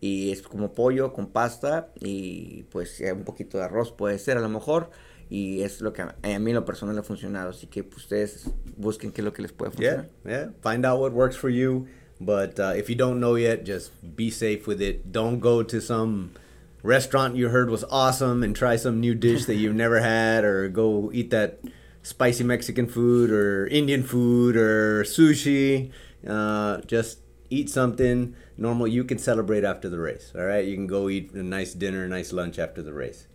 y 0.00 0.32
es 0.32 0.42
como 0.42 0.72
pollo 0.72 1.12
con 1.12 1.28
pasta 1.28 1.92
y 2.00 2.64
pues 2.64 3.02
un 3.12 3.24
poquito 3.24 3.58
de 3.58 3.64
arroz 3.64 3.92
puede 3.92 4.18
ser 4.18 4.38
a 4.38 4.40
lo 4.40 4.48
mejor 4.48 4.90
y 5.30 5.62
es 5.62 5.80
lo 5.80 5.92
que 5.92 6.02
a, 6.02 6.14
a 6.22 6.38
mí 6.38 6.50
en 6.50 6.54
lo 6.54 6.64
personal 6.64 6.98
ha 6.98 7.02
funcionado. 7.02 7.50
Así 7.50 7.66
que 7.66 7.84
pues, 7.84 8.04
ustedes 8.04 8.50
busquen 8.76 9.12
qué 9.12 9.20
es 9.20 9.24
lo 9.24 9.32
que 9.32 9.42
les 9.42 9.52
puede 9.52 9.72
funcionar. 9.72 10.08
Yeah, 10.24 10.30
yeah. 10.30 10.50
Find 10.62 10.84
out 10.84 11.00
what 11.00 11.12
works 11.12 11.36
for 11.36 11.50
you. 11.50 11.86
But 12.20 12.58
uh, 12.58 12.72
if 12.76 12.88
you 12.88 12.96
don't 12.96 13.20
know 13.20 13.36
yet, 13.36 13.64
just 13.64 13.92
be 14.16 14.30
safe 14.30 14.66
with 14.66 14.82
it. 14.82 15.12
Don't 15.12 15.38
go 15.38 15.62
to 15.62 15.80
some 15.80 16.32
restaurant 16.82 17.36
you 17.36 17.48
heard 17.48 17.70
was 17.70 17.84
awesome 17.90 18.42
and 18.42 18.56
try 18.56 18.76
some 18.76 18.98
new 19.00 19.14
dish 19.14 19.44
that 19.44 19.54
you've 19.54 19.76
never 19.76 20.00
had, 20.00 20.44
or 20.44 20.68
go 20.68 21.10
eat 21.12 21.30
that 21.30 21.60
spicy 22.02 22.42
Mexican 22.42 22.88
food 22.88 23.30
or 23.30 23.66
Indian 23.68 24.02
food 24.02 24.56
or 24.56 25.04
sushi. 25.04 25.90
Uh, 26.26 26.80
just 26.86 27.20
eat 27.50 27.70
something 27.70 28.34
normal 28.56 28.88
you 28.88 29.04
can 29.04 29.18
celebrate 29.18 29.64
after 29.64 29.88
the 29.88 29.98
race. 29.98 30.32
All 30.34 30.44
right, 30.44 30.64
you 30.64 30.74
can 30.74 30.88
go 30.88 31.08
eat 31.08 31.32
a 31.32 31.42
nice 31.42 31.72
dinner, 31.72 32.04
a 32.04 32.08
nice 32.08 32.32
lunch 32.32 32.58
after 32.58 32.82
the 32.82 32.92
race. 32.92 33.28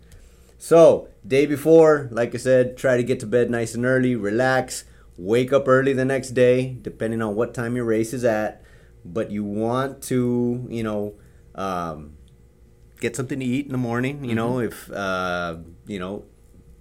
So, 0.63 1.09
day 1.27 1.45
before, 1.45 2.07
like 2.09 2.33
I 2.33 2.37
said, 2.37 2.77
try 2.77 2.95
to 2.95 3.03
get 3.03 3.19
to 3.19 3.25
bed 3.25 3.51
nice 3.51 3.75
and 3.75 3.85
early, 3.85 4.15
relax, 4.15 4.85
wake 5.17 5.51
up 5.51 5.67
early 5.67 5.91
the 5.91 6.05
next 6.05 6.29
day, 6.29 6.77
depending 6.81 7.21
on 7.21 7.35
what 7.35 7.53
time 7.53 7.75
your 7.75 7.83
race 7.83 8.13
is 8.13 8.23
at. 8.23 8.63
But 9.03 9.29
you 9.29 9.43
want 9.43 10.01
to, 10.03 10.65
you 10.69 10.83
know, 10.83 11.15
um, 11.53 12.13
get 13.01 13.13
something 13.13 13.41
to 13.41 13.45
eat 13.45 13.65
in 13.65 13.73
the 13.73 13.77
morning. 13.77 14.23
You 14.23 14.35
know, 14.35 14.53
mm-hmm. 14.53 14.67
if 14.67 14.89
uh, 14.89 15.57
you 15.85 15.99
know, 15.99 16.23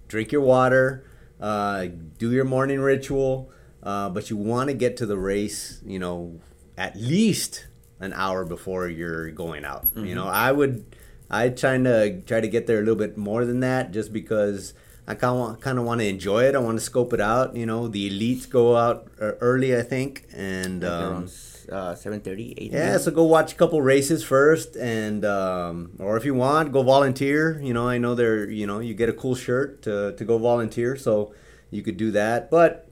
drink 0.07 0.31
your 0.31 0.43
water, 0.43 1.05
uh, 1.41 1.87
do 2.17 2.31
your 2.31 2.45
morning 2.45 2.79
ritual. 2.79 3.51
Uh, 3.83 4.07
but 4.07 4.29
you 4.29 4.37
want 4.37 4.69
to 4.69 4.73
get 4.73 4.95
to 4.95 5.05
the 5.05 5.17
race, 5.17 5.81
you 5.85 5.99
know, 5.99 6.39
at 6.77 6.95
least 6.95 7.67
an 7.99 8.13
hour 8.13 8.45
before 8.45 8.87
you're 8.87 9.29
going 9.31 9.65
out. 9.65 9.87
Mm-hmm. 9.87 10.05
You 10.05 10.15
know, 10.15 10.29
I 10.29 10.53
would 10.53 10.85
I 11.29 11.49
try 11.49 11.77
to 11.77 12.21
try 12.21 12.41
to 12.41 12.47
get 12.47 12.67
there 12.67 12.77
a 12.77 12.81
little 12.81 12.95
bit 12.95 13.17
more 13.17 13.45
than 13.45 13.59
that, 13.61 13.91
just 13.91 14.13
because 14.13 14.73
I 15.07 15.15
kind 15.15 15.39
of 15.39 15.59
kind 15.59 15.79
of 15.79 15.85
want 15.85 16.01
to 16.01 16.07
enjoy 16.07 16.45
it. 16.45 16.55
I 16.55 16.59
want 16.59 16.77
to 16.77 16.83
scope 16.83 17.13
it 17.13 17.21
out. 17.21 17.55
You 17.55 17.65
know, 17.65 17.87
the 17.87 18.09
elites 18.09 18.49
go 18.49 18.77
out 18.77 19.09
early, 19.19 19.75
I 19.75 19.81
think, 19.81 20.25
and 20.33 20.83
um, 20.83 21.29
uh, 21.71 21.95
seven 21.95 22.21
thirty, 22.21 22.53
eight. 22.57 22.71
Yeah, 22.71 22.97
so 22.97 23.11
go 23.11 23.23
watch 23.23 23.53
a 23.53 23.55
couple 23.55 23.81
races 23.81 24.23
first, 24.23 24.75
and 24.75 25.25
um, 25.25 25.91
or 25.99 26.17
if 26.17 26.25
you 26.25 26.33
want, 26.33 26.71
go 26.71 26.83
volunteer. 26.83 27.59
You 27.61 27.73
know, 27.73 27.87
I 27.87 27.97
know 27.97 28.15
they're 28.15 28.49
you 28.49 28.67
know 28.67 28.79
you 28.79 28.93
get 28.93 29.09
a 29.09 29.13
cool 29.13 29.35
shirt 29.35 29.81
to 29.83 30.13
to 30.15 30.25
go 30.25 30.37
volunteer, 30.37 30.95
so 30.95 31.33
you 31.69 31.81
could 31.81 31.97
do 31.97 32.11
that. 32.11 32.49
But 32.49 32.89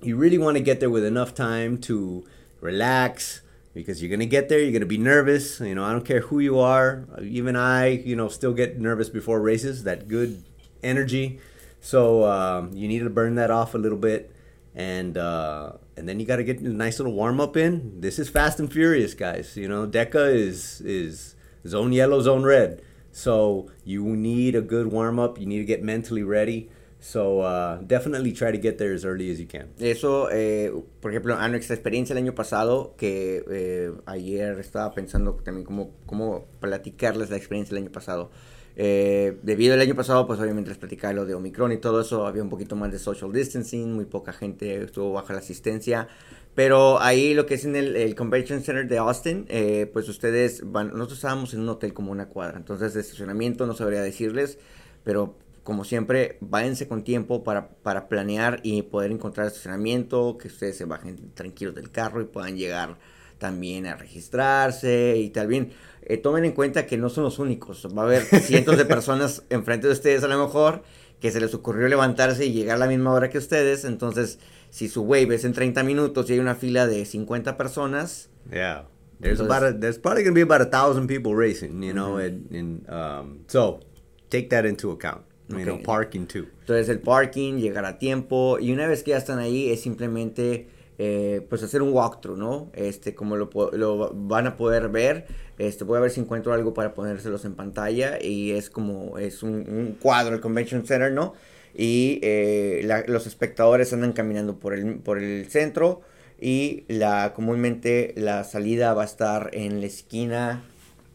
you 0.00 0.16
really 0.16 0.38
want 0.38 0.56
to 0.56 0.62
get 0.62 0.80
there 0.80 0.90
with 0.90 1.04
enough 1.04 1.34
time 1.34 1.78
to 1.78 2.26
relax 2.60 3.40
because 3.74 4.00
you're 4.00 4.10
gonna 4.10 4.24
get 4.24 4.48
there. 4.48 4.60
You're 4.60 4.72
gonna 4.72 4.86
be 4.86 4.98
nervous. 4.98 5.60
You 5.60 5.74
know, 5.74 5.84
I 5.84 5.92
don't 5.92 6.04
care 6.04 6.20
who 6.20 6.38
you 6.38 6.58
are. 6.58 7.06
Even 7.20 7.56
I, 7.56 7.88
you 7.88 8.16
know, 8.16 8.28
still 8.28 8.54
get 8.54 8.78
nervous 8.78 9.08
before 9.08 9.40
races. 9.40 9.84
That 9.84 10.08
good 10.08 10.42
energy. 10.82 11.40
So 11.80 12.24
um, 12.24 12.72
you 12.72 12.88
need 12.88 13.00
to 13.00 13.10
burn 13.10 13.34
that 13.34 13.50
off 13.50 13.74
a 13.74 13.78
little 13.78 13.98
bit, 13.98 14.34
and 14.74 15.18
uh, 15.18 15.72
and 15.96 16.08
then 16.08 16.18
you 16.18 16.26
got 16.26 16.36
to 16.36 16.44
get 16.44 16.60
a 16.60 16.68
nice 16.68 16.98
little 16.98 17.12
warm 17.12 17.40
up 17.40 17.56
in. 17.56 18.00
This 18.00 18.18
is 18.18 18.30
Fast 18.30 18.58
and 18.58 18.72
Furious, 18.72 19.12
guys. 19.12 19.56
You 19.56 19.68
know, 19.68 19.86
DECA 19.86 20.34
is 20.34 20.80
is 20.80 21.34
zone 21.66 21.92
yellow, 21.92 22.22
zone 22.22 22.44
red. 22.44 22.80
So 23.12 23.70
you 23.84 24.04
need 24.04 24.54
a 24.54 24.60
good 24.60 24.88
warm 24.88 25.18
up. 25.18 25.38
You 25.38 25.46
need 25.46 25.58
to 25.58 25.64
get 25.64 25.82
mentally 25.82 26.22
ready. 26.22 26.70
So 27.04 27.42
uh, 27.42 27.80
definitely 27.82 28.32
try 28.32 28.50
to 28.50 28.56
get 28.56 28.78
there 28.78 28.94
as 28.94 29.04
early 29.04 29.30
as 29.30 29.38
you 29.38 29.46
can. 29.46 29.68
Eso, 29.78 30.30
eh, 30.32 30.72
por 31.02 31.10
ejemplo, 31.10 31.36
a 31.36 31.46
nuestra 31.48 31.74
experiencia 31.74 32.14
el 32.14 32.18
año 32.18 32.34
pasado, 32.34 32.94
que 32.96 33.44
eh, 33.50 33.92
ayer 34.06 34.58
estaba 34.58 34.94
pensando 34.94 35.34
también 35.34 35.66
cómo, 35.66 35.90
cómo 36.06 36.46
platicarles 36.60 37.28
la 37.28 37.36
experiencia 37.36 37.74
del 37.74 37.84
año 37.84 37.92
pasado. 37.92 38.30
Eh, 38.76 39.36
debido 39.42 39.74
al 39.74 39.82
año 39.82 39.94
pasado, 39.94 40.26
pues 40.26 40.40
obviamente 40.40 40.70
les 40.70 40.78
platicaba 40.78 41.12
lo 41.12 41.26
de 41.26 41.34
Omicron 41.34 41.72
y 41.72 41.76
todo 41.76 42.00
eso, 42.00 42.26
había 42.26 42.42
un 42.42 42.48
poquito 42.48 42.74
más 42.74 42.90
de 42.90 42.98
social 42.98 43.30
distancing, 43.30 43.92
muy 43.92 44.06
poca 44.06 44.32
gente 44.32 44.84
estuvo 44.84 45.12
baja 45.12 45.34
la 45.34 45.40
asistencia. 45.40 46.08
Pero 46.54 47.02
ahí 47.02 47.34
lo 47.34 47.44
que 47.44 47.56
es 47.56 47.66
en 47.66 47.76
el, 47.76 47.96
el 47.96 48.14
Convention 48.14 48.62
Center 48.62 48.88
de 48.88 48.96
Austin, 48.96 49.44
eh, 49.50 49.90
pues 49.92 50.08
ustedes 50.08 50.62
van, 50.64 50.88
nosotros 50.88 51.18
estábamos 51.18 51.52
en 51.52 51.60
un 51.60 51.68
hotel 51.68 51.92
como 51.92 52.12
una 52.12 52.30
cuadra, 52.30 52.56
entonces 52.56 52.94
de 52.94 53.02
estacionamiento 53.02 53.66
no 53.66 53.74
sabría 53.74 54.00
decirles, 54.00 54.58
pero 55.04 55.36
como 55.64 55.84
siempre, 55.84 56.38
váyanse 56.40 56.86
con 56.86 57.02
tiempo 57.02 57.42
para, 57.42 57.70
para 57.70 58.08
planear 58.08 58.60
y 58.62 58.82
poder 58.82 59.10
encontrar 59.10 59.46
estacionamiento, 59.46 60.38
que 60.38 60.48
ustedes 60.48 60.76
se 60.76 60.84
bajen 60.84 61.32
tranquilos 61.34 61.74
del 61.74 61.90
carro 61.90 62.20
y 62.20 62.26
puedan 62.26 62.56
llegar 62.56 62.98
también 63.38 63.86
a 63.86 63.96
registrarse 63.96 65.16
y 65.16 65.30
tal 65.30 65.48
bien. 65.48 65.72
Eh, 66.02 66.18
tomen 66.18 66.44
en 66.44 66.52
cuenta 66.52 66.86
que 66.86 66.98
no 66.98 67.08
son 67.08 67.24
los 67.24 67.38
únicos, 67.38 67.88
va 67.96 68.02
a 68.02 68.04
haber 68.04 68.22
cientos 68.42 68.76
de 68.76 68.84
personas 68.84 69.42
enfrente 69.50 69.86
de 69.86 69.94
ustedes 69.94 70.22
a 70.22 70.28
lo 70.28 70.38
mejor 70.38 70.84
que 71.18 71.30
se 71.30 71.40
les 71.40 71.54
ocurrió 71.54 71.88
levantarse 71.88 72.44
y 72.44 72.52
llegar 72.52 72.76
a 72.76 72.80
la 72.80 72.86
misma 72.86 73.12
hora 73.12 73.30
que 73.30 73.38
ustedes, 73.38 73.84
entonces 73.84 74.38
si 74.68 74.88
su 74.88 75.02
wave 75.02 75.34
es 75.34 75.44
en 75.44 75.54
30 75.54 75.82
minutos 75.82 76.28
y 76.28 76.34
hay 76.34 76.38
una 76.40 76.54
fila 76.54 76.86
de 76.86 77.04
50 77.04 77.56
personas, 77.56 78.28
Yeah. 78.50 78.82
There's 79.20 79.40
about 79.40 79.62
a, 79.62 79.72
there's 79.72 79.96
probably 79.96 80.22
going 80.22 80.34
to 80.34 80.38
be 80.38 80.42
about 80.42 80.60
a 80.60 80.66
thousand 80.66 81.06
people 81.08 81.34
racing, 81.34 81.82
you 81.82 81.94
know, 81.94 82.16
and, 82.16 82.50
and 82.50 82.90
um, 82.90 83.44
so 83.46 83.80
take 84.28 84.50
that 84.50 84.66
into 84.66 84.90
account. 84.90 85.22
You 85.48 85.56
know, 85.64 85.74
Okay. 85.74 85.84
parking 85.84 86.26
too. 86.26 86.46
Entonces 86.60 86.88
el 86.88 87.00
parking, 87.00 87.58
llegar 87.58 87.84
a 87.84 87.98
tiempo 87.98 88.58
y 88.58 88.72
una 88.72 88.86
vez 88.86 89.02
que 89.02 89.10
ya 89.10 89.18
están 89.18 89.38
ahí 89.38 89.70
es 89.70 89.82
simplemente 89.82 90.68
eh, 90.98 91.44
pues 91.50 91.62
hacer 91.62 91.82
un 91.82 91.92
walkthrough, 91.92 92.38
¿no? 92.38 92.70
Este, 92.72 93.14
como 93.14 93.36
lo, 93.36 93.50
lo 93.72 94.12
van 94.14 94.46
a 94.46 94.56
poder 94.56 94.88
ver, 94.88 95.26
este, 95.58 95.84
voy 95.84 95.98
a 95.98 96.00
ver 96.00 96.10
si 96.10 96.20
encuentro 96.20 96.52
algo 96.54 96.72
para 96.72 96.94
ponérselos 96.94 97.44
en 97.44 97.54
pantalla 97.54 98.18
y 98.22 98.52
es 98.52 98.70
como, 98.70 99.18
es 99.18 99.42
un, 99.42 99.52
un 99.68 99.96
cuadro, 100.00 100.34
el 100.36 100.40
Convention 100.40 100.86
Center, 100.86 101.12
¿no? 101.12 101.34
Y 101.74 102.20
eh, 102.22 102.82
la- 102.84 103.04
los 103.08 103.26
espectadores 103.26 103.92
andan 103.92 104.12
caminando 104.12 104.58
por 104.58 104.72
el, 104.72 104.96
por 105.00 105.18
el 105.18 105.46
centro 105.50 106.00
y 106.40 106.84
la, 106.88 107.32
comúnmente 107.34 108.14
la 108.16 108.44
salida 108.44 108.94
va 108.94 109.02
a 109.02 109.06
estar 109.06 109.50
en 109.52 109.80
la 109.80 109.86
esquina 109.86 110.62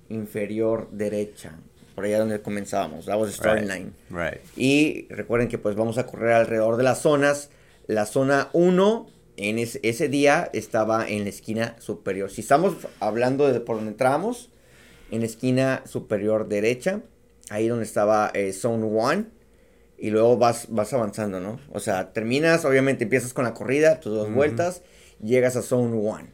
inferior 0.09 0.89
derecha, 0.91 1.59
por 1.99 2.05
allá 2.05 2.19
donde 2.19 2.41
comenzábamos, 2.41 3.07
that 3.07 3.19
was 3.19 3.29
the 3.31 3.35
starting 3.35 3.67
Right. 3.67 3.77
line. 3.77 3.91
Right. 4.09 4.39
Y 4.55 5.05
recuerden 5.09 5.49
que 5.49 5.57
pues 5.57 5.75
vamos 5.75 5.97
a 5.97 6.05
correr 6.05 6.31
alrededor 6.31 6.77
de 6.77 6.83
las 6.83 6.99
zonas. 7.01 7.49
La 7.87 8.05
zona 8.05 8.47
1 8.53 9.09
en 9.35 9.59
es- 9.59 9.81
ese 9.83 10.07
día 10.07 10.49
estaba 10.53 11.05
en 11.09 11.25
la 11.25 11.29
esquina 11.29 11.75
superior. 11.79 12.31
Si 12.31 12.39
estamos 12.39 12.75
hablando 13.01 13.51
de 13.51 13.59
por 13.59 13.75
donde 13.75 13.91
entramos, 13.91 14.49
en 15.11 15.19
la 15.19 15.25
esquina 15.25 15.81
superior 15.85 16.47
derecha, 16.47 17.01
ahí 17.49 17.67
donde 17.67 17.83
estaba 17.83 18.31
eh, 18.33 18.53
Zone 18.53 18.85
1. 18.85 19.25
Y 19.97 20.11
luego 20.11 20.37
vas, 20.37 20.67
vas 20.69 20.93
avanzando, 20.93 21.41
¿no? 21.41 21.59
O 21.73 21.81
sea, 21.81 22.13
terminas, 22.13 22.63
obviamente 22.63 23.03
empiezas 23.03 23.33
con 23.33 23.43
la 23.43 23.53
corrida, 23.53 23.99
tus 23.99 24.13
dos 24.13 24.33
vueltas, 24.33 24.83
llegas 25.21 25.57
a 25.57 25.61
Zone 25.61 25.93
1. 25.97 26.29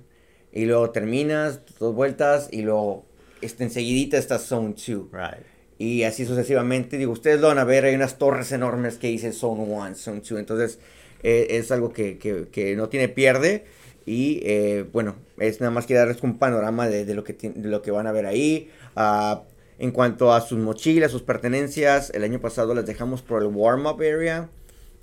Y 0.51 0.65
luego 0.65 0.91
terminas, 0.91 1.65
tus 1.65 1.79
dos 1.79 1.95
vueltas, 1.95 2.50
y 2.51 2.62
luego 2.62 3.07
este, 3.41 3.63
enseguidita 3.63 4.17
está 4.17 4.38
Zone 4.39 4.75
2. 4.75 5.07
Right. 5.12 5.45
Y 5.77 6.03
así 6.03 6.25
sucesivamente. 6.25 6.98
Digo, 6.98 7.12
ustedes 7.12 7.39
lo 7.41 7.48
van 7.48 7.58
a 7.60 7.63
ver, 7.65 7.86
hay 7.86 7.96
unas 7.96 8.17
torres 8.17 8.51
enormes 8.51 8.98
que 8.98 9.08
dice 9.08 9.32
Zone 9.34 9.62
1, 9.63 9.96
Zone 9.96 10.20
2. 10.22 10.32
Entonces, 10.39 10.79
eh, 11.24 11.48
es 11.51 11.72
algo 11.72 11.91
que, 11.94 12.17
que- 12.17 12.48
que 12.51 12.75
no 12.75 12.89
tiene 12.89 13.10
pierde. 13.10 13.65
Y 14.05 14.39
eh, 14.44 14.86
bueno, 14.94 15.15
es 15.38 15.60
nada 15.62 15.72
más 15.72 15.86
que 15.88 15.96
darles 15.96 16.22
un 16.24 16.38
panorama 16.38 16.88
de, 16.88 17.05
de 17.05 17.13
lo, 17.15 17.24
que 17.24 17.34
de 17.34 17.70
lo 17.70 17.82
que 17.82 17.91
van 17.91 18.08
a 18.08 18.12
ver 18.12 18.25
ahí. 18.25 18.70
Ah, 18.96 19.44
en 19.79 19.91
cuanto 19.91 20.32
a 20.34 20.41
sus 20.41 20.60
mochilas, 20.60 21.12
sus 21.12 21.24
pertenencias, 21.24 22.10
el 22.12 22.24
año 22.24 22.39
pasado 22.39 22.74
las 22.75 22.86
dejamos 22.86 23.22
por 23.22 23.41
el 23.41 23.50
warm-up 23.50 24.00
area. 24.01 24.50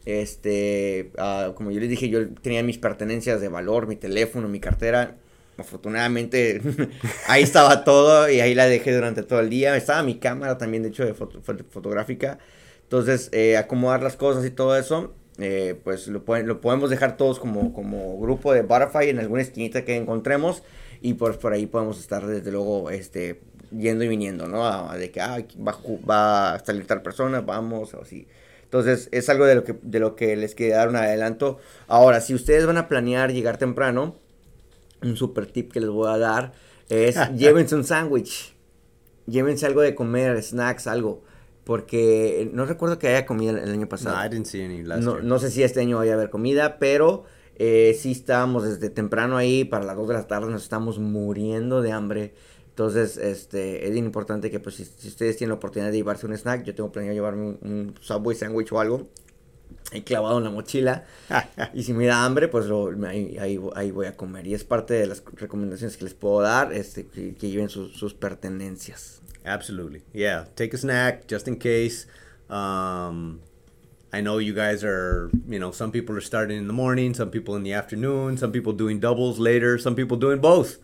Este, 0.04 1.12
ah, 1.18 1.52
como 1.54 1.70
yo 1.70 1.80
les 1.80 1.88
dije, 1.90 2.08
yo 2.08 2.28
tenía 2.42 2.62
mis 2.62 2.78
pertenencias 2.78 3.40
de 3.40 3.48
valor, 3.48 3.86
mi 3.86 3.96
teléfono, 3.96 4.48
mi 4.48 4.60
cartera. 4.60 5.16
Afortunadamente, 5.62 6.60
ahí 7.28 7.42
estaba 7.42 7.84
todo 7.84 8.28
y 8.30 8.40
ahí 8.40 8.54
la 8.54 8.66
dejé 8.66 8.94
durante 8.94 9.22
todo 9.22 9.40
el 9.40 9.50
día. 9.50 9.76
Estaba 9.76 10.02
mi 10.02 10.16
cámara 10.18 10.58
también, 10.58 10.82
de 10.82 10.90
hecho, 10.90 11.04
de 11.04 11.14
foto- 11.14 11.40
foto- 11.42 11.64
fotográfica. 11.70 12.38
Entonces, 12.84 13.28
eh, 13.32 13.56
acomodar 13.56 14.02
las 14.02 14.16
cosas 14.16 14.44
y 14.44 14.50
todo 14.50 14.76
eso, 14.76 15.14
eh, 15.38 15.80
pues 15.82 16.08
lo, 16.08 16.24
pueden- 16.24 16.46
lo 16.46 16.60
podemos 16.60 16.90
dejar 16.90 17.16
todos 17.16 17.38
como, 17.40 17.72
como 17.72 18.18
grupo 18.20 18.52
de 18.52 18.62
Butterfly 18.62 19.08
en 19.08 19.18
alguna 19.18 19.42
esquinita 19.42 19.84
que 19.84 19.96
encontremos. 19.96 20.62
Y 21.00 21.14
pues 21.14 21.36
por 21.36 21.52
ahí 21.52 21.66
podemos 21.66 21.98
estar, 21.98 22.26
desde 22.26 22.52
luego, 22.52 22.90
este, 22.90 23.40
yendo 23.76 24.04
y 24.04 24.08
viniendo, 24.08 24.46
¿no? 24.46 24.66
A- 24.66 24.92
a 24.92 24.96
de 24.98 25.10
que 25.10 25.20
ah, 25.20 25.38
va, 25.66 25.78
va 26.08 26.54
a 26.54 26.64
salir 26.64 26.86
tal 26.86 27.02
persona, 27.02 27.40
vamos, 27.40 27.94
o 27.94 28.02
así. 28.02 28.28
Entonces, 28.64 29.08
es 29.12 29.28
algo 29.28 29.44
de 29.44 29.54
lo 29.56 29.64
que, 29.64 29.74
de 29.82 29.98
lo 30.00 30.16
que 30.16 30.36
les 30.36 30.54
quería 30.54 30.76
dar 30.78 30.88
un 30.88 30.96
adelanto. 30.96 31.58
Ahora, 31.88 32.20
si 32.20 32.34
ustedes 32.34 32.66
van 32.66 32.78
a 32.78 32.88
planear 32.88 33.32
llegar 33.32 33.58
temprano, 33.58 34.16
un 35.04 35.16
super 35.16 35.46
tip 35.46 35.72
que 35.72 35.80
les 35.80 35.90
voy 35.90 36.08
a 36.08 36.18
dar 36.18 36.52
es 36.88 37.16
llévense 37.36 37.74
un 37.74 37.84
sándwich. 37.84 38.54
Llévense 39.26 39.66
algo 39.66 39.80
de 39.82 39.94
comer, 39.94 40.42
snacks, 40.42 40.86
algo. 40.86 41.22
Porque 41.64 42.50
no 42.52 42.64
recuerdo 42.66 42.98
que 42.98 43.06
haya 43.08 43.24
comida 43.24 43.52
el 43.52 43.70
año 43.70 43.82
No, 43.82 43.88
pasado. 43.88 44.16
I 44.24 44.28
didn't 44.28 44.46
see 44.46 44.62
any 44.62 44.82
last 44.82 45.02
No, 45.04 45.12
year. 45.14 45.24
no 45.24 45.38
sé 45.38 45.50
si 45.50 45.62
este 45.62 45.80
año 45.80 45.98
vaya 45.98 46.12
a 46.12 46.14
haber 46.16 46.28
comida, 46.28 46.78
pero 46.80 47.24
eh, 47.56 47.96
sí 47.98 48.10
estábamos 48.10 48.64
desde 48.64 48.90
temprano 48.90 49.36
ahí, 49.36 49.64
para 49.64 49.84
las 49.84 49.96
2 49.96 50.08
de 50.08 50.14
la 50.14 50.26
tarde 50.26 50.50
nos 50.50 50.64
estamos 50.64 50.98
muriendo 50.98 51.80
de 51.80 51.92
hambre. 51.92 52.34
Entonces, 52.70 53.16
este, 53.16 53.86
es 53.88 53.96
importante 53.96 54.50
que 54.50 54.58
pues 54.58 54.74
si, 54.76 54.84
si 54.84 55.06
ustedes 55.08 55.36
tienen 55.36 55.50
la 55.50 55.56
oportunidad 55.56 55.90
de 55.92 55.98
llevarse 55.98 56.26
un 56.26 56.32
snack, 56.36 56.64
yo 56.64 56.74
tengo 56.74 56.90
planeado 56.90 57.14
llevarme 57.14 57.42
un, 57.42 57.58
un 57.62 57.94
Subway 58.00 58.34
sandwich 58.36 58.72
o 58.72 58.80
algo, 58.80 59.08
ahí 59.92 60.02
clavado 60.02 60.38
en 60.38 60.44
la 60.44 60.50
mochila. 60.50 61.04
y 61.74 61.82
si 61.82 61.92
me 61.92 62.06
da 62.06 62.24
hambre, 62.24 62.48
pues 62.48 62.66
lo- 62.66 62.90
ahí, 63.06 63.36
ahí, 63.38 63.60
ahí 63.74 63.90
voy 63.90 64.06
a 64.06 64.16
comer. 64.16 64.46
Y 64.46 64.54
es 64.54 64.64
parte 64.64 64.94
de 64.94 65.06
las 65.06 65.22
recomendaciones 65.36 65.96
que 65.96 66.04
les 66.04 66.14
puedo 66.14 66.40
dar, 66.40 66.72
este, 66.72 67.06
que, 67.06 67.34
que 67.34 67.50
lleven 67.50 67.68
sus, 67.68 67.96
sus 67.96 68.14
pertenencias. 68.14 69.20
Absolutely. 69.44 70.02
Yeah. 70.12 70.46
Take 70.54 70.74
a 70.74 70.78
snack 70.78 71.26
just 71.28 71.48
in 71.48 71.58
case. 71.58 72.06
Um, 72.48 73.40
I 74.12 74.20
know 74.20 74.38
you 74.38 74.52
guys 74.54 74.84
are, 74.84 75.30
you 75.48 75.58
know, 75.58 75.72
some 75.72 75.90
people 75.90 76.14
are 76.16 76.20
starting 76.20 76.58
in 76.58 76.66
the 76.66 76.72
morning, 76.74 77.14
some 77.14 77.30
people 77.30 77.56
in 77.56 77.62
the 77.62 77.72
afternoon, 77.72 78.36
some 78.36 78.52
people 78.52 78.72
doing 78.74 79.00
doubles 79.00 79.38
later, 79.38 79.78
some 79.78 79.94
people 79.94 80.16
doing 80.18 80.38
both. 80.38 80.76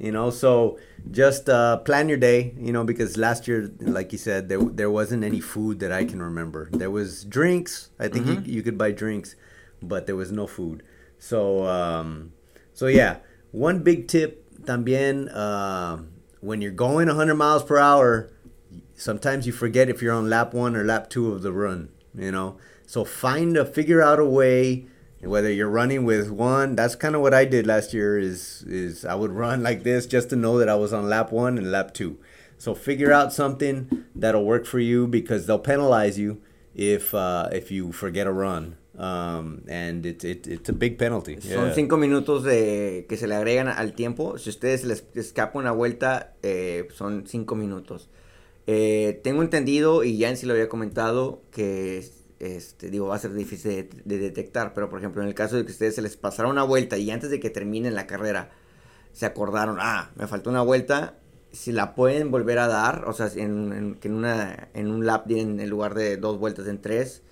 You 0.00 0.12
know, 0.12 0.30
so 0.30 0.78
just 1.10 1.50
uh, 1.50 1.76
plan 1.76 2.08
your 2.08 2.16
day, 2.16 2.54
you 2.58 2.72
know, 2.72 2.84
because 2.84 3.18
last 3.18 3.46
year, 3.46 3.70
like 3.80 4.12
you 4.12 4.18
said, 4.18 4.48
there, 4.48 4.58
there 4.58 4.90
wasn't 4.90 5.24
any 5.24 5.40
food 5.40 5.80
that 5.80 5.92
I 5.92 6.06
can 6.06 6.22
remember. 6.22 6.70
There 6.72 6.90
was 6.90 7.22
drinks. 7.26 7.90
I 7.98 8.08
think 8.08 8.26
you, 8.26 8.40
you 8.46 8.62
could 8.62 8.78
buy 8.78 8.92
drinks, 8.92 9.36
but 9.82 10.06
there 10.06 10.16
was 10.16 10.32
no 10.32 10.46
food. 10.46 10.82
So, 11.18 11.66
um, 11.66 12.32
so 12.72 12.86
yeah, 12.86 13.18
one 13.52 13.82
big 13.82 14.08
tip 14.08 14.42
también, 14.62 15.28
uh, 15.34 15.98
when 16.40 16.62
you're 16.62 16.72
going 16.72 17.08
100 17.08 17.34
miles 17.34 17.62
per 17.62 17.76
hour, 17.76 18.30
sometimes 18.94 19.46
you 19.46 19.52
forget 19.52 19.90
if 19.90 20.00
you're 20.00 20.14
on 20.14 20.30
lap 20.30 20.54
one 20.54 20.76
or 20.76 20.84
lap 20.84 21.10
two 21.10 21.30
of 21.30 21.42
the 21.42 21.52
run, 21.52 21.90
you 22.14 22.32
know? 22.32 22.56
So 22.86 23.04
find 23.04 23.54
a, 23.54 23.66
figure 23.66 24.00
out 24.00 24.18
a 24.18 24.24
way, 24.24 24.86
whether 25.22 25.50
you're 25.50 25.68
running 25.68 26.04
with 26.04 26.30
one, 26.30 26.74
that's 26.76 26.94
kind 26.94 27.14
of 27.14 27.20
what 27.20 27.34
I 27.34 27.44
did 27.44 27.66
last 27.66 27.92
year 27.92 28.18
is, 28.18 28.62
is 28.66 29.04
I 29.04 29.14
would 29.14 29.30
run 29.32 29.62
like 29.68 29.82
this 29.82 30.06
just 30.06 30.30
to 30.30 30.36
know 30.36 30.58
that 30.58 30.68
I 30.68 30.74
was 30.74 30.92
on 30.92 31.08
lap 31.08 31.30
one 31.32 31.58
and 31.58 31.70
lap 31.70 31.92
two. 31.94 32.18
So 32.58 32.74
figure 32.74 33.12
out 33.12 33.32
something 33.32 34.04
that'll 34.14 34.44
work 34.44 34.66
for 34.66 34.78
you 34.80 35.06
because 35.06 35.46
they'll 35.46 35.58
penalize 35.58 36.18
you 36.18 36.40
if, 36.74 37.14
uh, 37.14 37.48
if 37.52 37.70
you 37.70 37.92
forget 37.92 38.26
a 38.26 38.32
run. 38.32 38.76
Um, 38.98 39.62
and 39.66 40.04
it, 40.04 40.24
it, 40.24 40.46
it's 40.46 40.68
a 40.68 40.74
big 40.74 40.98
penalty. 40.98 41.40
Son 41.40 41.68
Yeah. 41.68 41.72
cinco 41.74 41.96
minutos 41.96 42.44
de, 42.44 43.06
que 43.08 43.16
se 43.16 43.26
le 43.26 43.34
agregan 43.34 43.68
al 43.68 43.94
tiempo. 43.94 44.36
Si 44.36 44.50
ustedes 44.50 44.84
les 44.84 45.04
escapa 45.14 45.58
una 45.58 45.72
vuelta, 45.72 46.34
eh, 46.42 46.86
son 46.94 47.24
cinco 47.26 47.54
minutos. 47.54 48.10
Eh, 48.66 49.18
tengo 49.24 49.40
entendido, 49.42 50.04
y 50.04 50.18
ya 50.18 50.28
en 50.28 50.36
sí 50.36 50.44
lo 50.44 50.52
había 50.52 50.68
comentado, 50.68 51.42
que 51.50 52.04
este, 52.40 52.90
digo, 52.90 53.06
va 53.08 53.16
a 53.16 53.18
ser 53.18 53.32
difícil 53.34 53.70
de, 53.70 53.90
de 54.04 54.18
detectar. 54.18 54.74
Pero 54.74 54.88
por 54.88 54.98
ejemplo, 54.98 55.22
en 55.22 55.28
el 55.28 55.34
caso 55.34 55.56
de 55.56 55.64
que 55.64 55.70
ustedes 55.72 55.94
se 55.94 56.02
les 56.02 56.16
pasara 56.16 56.48
una 56.48 56.62
vuelta 56.64 56.98
y 56.98 57.10
antes 57.10 57.30
de 57.30 57.38
que 57.38 57.50
terminen 57.50 57.94
la 57.94 58.06
carrera 58.06 58.50
se 59.12 59.26
acordaron, 59.26 59.76
ah, 59.80 60.10
me 60.16 60.26
faltó 60.26 60.50
una 60.50 60.62
vuelta. 60.62 61.18
Si 61.52 61.72
la 61.72 61.94
pueden 61.94 62.30
volver 62.30 62.58
a 62.58 62.68
dar, 62.68 63.04
o 63.06 63.12
sea, 63.12 63.28
en, 63.34 63.96
en- 64.02 64.12
una, 64.14 64.68
en 64.74 64.88
un 64.90 65.04
lap 65.04 65.30
en, 65.30 65.68
lugar 65.68 65.94
de 65.94 66.16
dos 66.16 66.38
vueltas 66.38 66.66
en 66.68 66.80
tres, 66.80 67.22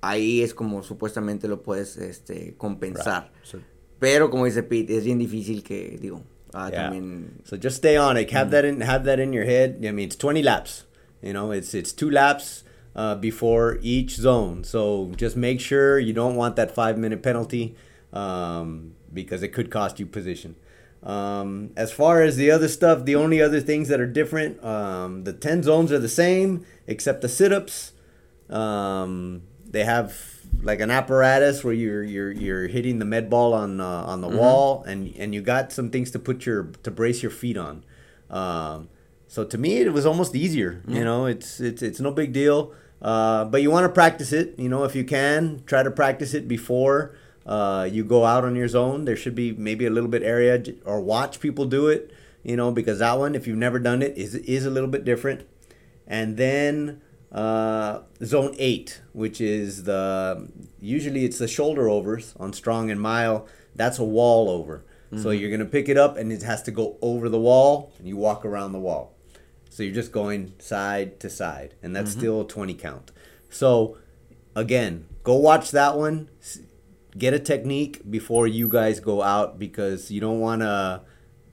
ahí 0.00 0.42
es 0.42 0.54
como 0.54 0.82
supuestamente 0.82 1.46
lo 1.46 1.62
puedes 1.62 1.96
este, 1.98 2.54
compensar. 2.56 3.32
So- 3.42 3.60
Pero 3.98 4.30
como 4.30 4.46
dice 4.46 4.62
Pete, 4.62 4.96
es 4.96 5.04
bien 5.04 5.18
difícil 5.18 5.62
que, 5.62 5.98
digo, 6.00 6.22
ah, 6.54 6.70
Yeah. 6.70 6.84
también. 6.84 7.32
So 7.44 7.56
just 7.56 7.76
stay 7.76 7.98
on 7.98 8.16
it. 8.16 8.32
Have 8.32 8.50
that 8.50 8.64
in 8.64 8.80
have 8.80 9.04
that 9.04 9.18
in 9.18 9.32
your 9.34 9.44
head. 9.44 9.76
I 9.84 9.92
mean, 9.92 10.06
it's 10.06 10.16
20 10.16 10.42
laps. 10.42 10.86
You 11.20 11.32
know, 11.34 11.52
it's 11.52 11.74
it's 11.74 11.94
two 11.94 12.10
laps 12.10 12.64
uh, 12.94 13.14
before 13.16 13.78
each 13.82 14.16
zone. 14.16 14.64
So 14.64 15.12
just 15.16 15.36
make 15.36 15.60
sure 15.60 15.98
you 15.98 16.12
don't 16.12 16.36
want 16.36 16.56
that 16.56 16.74
five 16.74 16.98
minute 16.98 17.22
penalty 17.22 17.76
um, 18.12 18.94
because 19.12 19.42
it 19.42 19.48
could 19.48 19.70
cost 19.70 20.00
you 20.00 20.06
position. 20.06 20.56
Um, 21.02 21.70
as 21.76 21.92
far 21.92 22.22
as 22.22 22.36
the 22.36 22.50
other 22.50 22.68
stuff, 22.68 23.04
the 23.04 23.16
only 23.16 23.40
other 23.40 23.60
things 23.60 23.88
that 23.88 24.00
are 24.00 24.06
different, 24.06 24.62
um, 24.62 25.24
the 25.24 25.32
10 25.32 25.62
zones 25.62 25.90
are 25.92 25.98
the 25.98 26.08
same 26.08 26.66
except 26.86 27.22
the 27.22 27.28
sit 27.28 27.52
ups. 27.52 27.92
Um, 28.50 29.42
they 29.64 29.84
have 29.84 30.40
like 30.62 30.80
an 30.80 30.90
apparatus 30.90 31.62
where 31.62 31.72
you're 31.72 32.02
you're 32.02 32.32
you're 32.32 32.66
hitting 32.66 32.98
the 32.98 33.04
med 33.04 33.30
ball 33.30 33.54
on 33.54 33.80
uh, 33.80 33.86
on 33.86 34.20
the 34.20 34.28
wall, 34.28 34.82
and 34.82 35.14
and 35.16 35.34
you 35.34 35.40
got 35.40 35.72
some 35.72 35.90
things 35.90 36.10
to 36.10 36.18
put 36.18 36.44
your 36.44 36.64
to 36.82 36.90
brace 36.90 37.22
your 37.22 37.30
feet 37.30 37.56
on. 37.56 37.84
Um, 38.28 38.88
so 39.30 39.44
to 39.44 39.56
me, 39.56 39.76
it 39.76 39.92
was 39.92 40.06
almost 40.06 40.34
easier. 40.34 40.82
You 40.88 41.04
know, 41.04 41.26
it's 41.26 41.60
it's 41.60 41.82
it's 41.82 42.00
no 42.00 42.10
big 42.10 42.32
deal. 42.32 42.72
Uh, 43.00 43.44
but 43.44 43.62
you 43.62 43.70
want 43.70 43.84
to 43.84 43.88
practice 43.88 44.32
it. 44.32 44.58
You 44.58 44.68
know, 44.68 44.82
if 44.82 44.96
you 44.96 45.04
can, 45.04 45.62
try 45.66 45.84
to 45.84 45.90
practice 45.90 46.34
it 46.34 46.48
before 46.48 47.14
uh, 47.46 47.88
you 47.90 48.02
go 48.02 48.24
out 48.24 48.44
on 48.44 48.56
your 48.56 48.66
zone. 48.66 49.04
There 49.04 49.14
should 49.14 49.36
be 49.36 49.52
maybe 49.52 49.86
a 49.86 49.90
little 49.90 50.10
bit 50.10 50.24
area 50.24 50.60
or 50.84 51.00
watch 51.00 51.38
people 51.38 51.64
do 51.64 51.86
it. 51.86 52.10
You 52.42 52.56
know, 52.56 52.72
because 52.72 52.98
that 52.98 53.18
one, 53.18 53.36
if 53.36 53.46
you've 53.46 53.56
never 53.56 53.78
done 53.78 54.02
it, 54.02 54.18
is 54.18 54.34
is 54.34 54.66
a 54.66 54.70
little 54.70 54.90
bit 54.90 55.04
different. 55.04 55.46
And 56.08 56.36
then 56.36 57.00
uh, 57.30 58.00
zone 58.24 58.56
eight, 58.58 59.00
which 59.12 59.40
is 59.40 59.84
the 59.84 60.48
usually 60.80 61.24
it's 61.24 61.38
the 61.38 61.46
shoulder 61.46 61.88
overs 61.88 62.34
on 62.40 62.52
strong 62.52 62.90
and 62.90 63.00
mile. 63.00 63.46
That's 63.76 64.00
a 64.00 64.04
wall 64.04 64.50
over. 64.50 64.82
So 65.22 65.30
you're 65.30 65.50
gonna 65.50 65.64
pick 65.78 65.88
it 65.88 65.96
up 65.96 66.16
and 66.16 66.30
it 66.30 66.42
has 66.42 66.62
to 66.62 66.70
go 66.70 66.96
over 67.02 67.28
the 67.28 67.38
wall, 67.40 67.92
and 67.98 68.06
you 68.06 68.16
walk 68.16 68.44
around 68.44 68.72
the 68.72 68.78
wall. 68.78 69.16
So 69.70 69.82
you're 69.82 69.94
just 69.94 70.12
going 70.12 70.52
side 70.58 71.20
to 71.20 71.30
side, 71.30 71.74
and 71.82 71.94
that's 71.94 72.10
mm-hmm. 72.10 72.20
still 72.20 72.40
a 72.42 72.46
20 72.46 72.74
count. 72.74 73.12
So 73.48 73.96
again, 74.54 75.06
go 75.22 75.36
watch 75.36 75.70
that 75.70 75.96
one. 75.96 76.28
Get 77.16 77.34
a 77.34 77.38
technique 77.38 78.08
before 78.08 78.46
you 78.46 78.68
guys 78.68 79.00
go 79.00 79.22
out 79.22 79.58
because 79.58 80.10
you 80.10 80.20
don't 80.20 80.40
want 80.40 80.62
to 80.62 81.02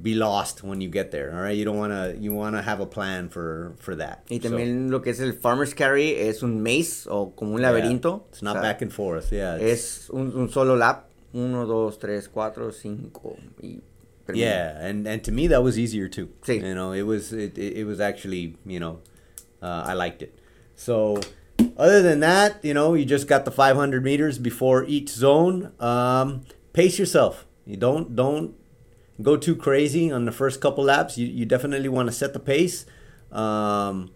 be 0.02 0.14
lost 0.14 0.64
when 0.64 0.82
you 0.82 0.90
get 0.90 1.12
there. 1.12 1.34
All 1.34 1.42
right, 1.42 1.56
you 1.56 1.66
don't 1.66 1.78
want 1.78 1.94
to. 1.94 2.16
You 2.20 2.34
want 2.34 2.56
to 2.56 2.62
have 2.62 2.80
a 2.80 2.86
plan 2.86 3.30
for 3.30 3.76
for 3.80 3.96
that. 3.96 4.26
Y 4.30 4.40
So, 4.42 4.50
también 4.50 4.90
lo 4.90 5.02
que 5.02 5.12
es 5.12 5.20
el 5.20 5.34
Farmer's 5.34 5.74
Carry 5.74 6.16
es 6.16 6.44
un 6.44 6.62
maze 6.62 7.08
o 7.10 7.34
como 7.36 7.56
un 7.56 7.62
yeah, 7.62 7.72
laberinto. 7.72 8.24
It's 8.30 8.42
not 8.42 8.58
O 8.58 8.60
sea, 8.60 8.62
back 8.62 8.82
and 8.82 8.94
forth. 8.94 9.32
Yeah. 9.32 9.56
it's- 9.56 9.72
Es 9.72 10.10
un, 10.12 10.34
un 10.36 10.50
solo 10.50 10.76
lap. 10.76 11.06
Uno, 11.34 11.66
dos, 11.66 12.00
tres, 12.00 12.30
cuatro, 12.30 12.72
cinco. 12.72 13.38
Y 13.62 13.82
Yeah, 14.36 14.78
and 14.80 15.08
and 15.08 15.24
to 15.24 15.32
me 15.32 15.48
that 15.48 15.64
was 15.64 15.78
easier 15.80 16.08
too. 16.08 16.30
You 16.64 16.76
know, 16.76 16.92
it 16.92 17.04
was 17.04 17.34
it, 17.34 17.58
it, 17.58 17.78
it 17.78 17.84
was 17.86 18.00
actually 18.00 18.58
you 18.66 18.80
know, 18.80 19.00
uh, 19.62 19.84
I 19.86 19.94
liked 19.94 20.22
it. 20.22 20.38
So 20.76 21.22
other 21.78 22.02
than 22.02 22.20
that, 22.20 22.64
you 22.64 22.74
know, 22.74 22.94
you 22.94 23.06
just 23.06 23.28
got 23.28 23.46
the 23.46 23.52
500 23.52 24.04
meters 24.04 24.38
before 24.38 24.84
each 24.86 25.10
zone. 25.10 25.72
Um, 25.80 26.44
pace 26.74 27.00
yourself. 27.00 27.46
You 27.66 27.78
don't 27.78 28.16
don't 28.16 28.56
go 29.22 29.38
too 29.38 29.56
crazy 29.56 30.12
on 30.12 30.26
the 30.26 30.32
first 30.32 30.62
couple 30.62 30.84
laps. 30.84 31.18
You 31.18 31.28
you 31.28 31.46
definitely 31.46 31.90
want 31.90 32.08
to 32.08 32.14
set 32.14 32.34
the 32.34 32.40
pace. 32.40 32.86
Um, 33.32 34.12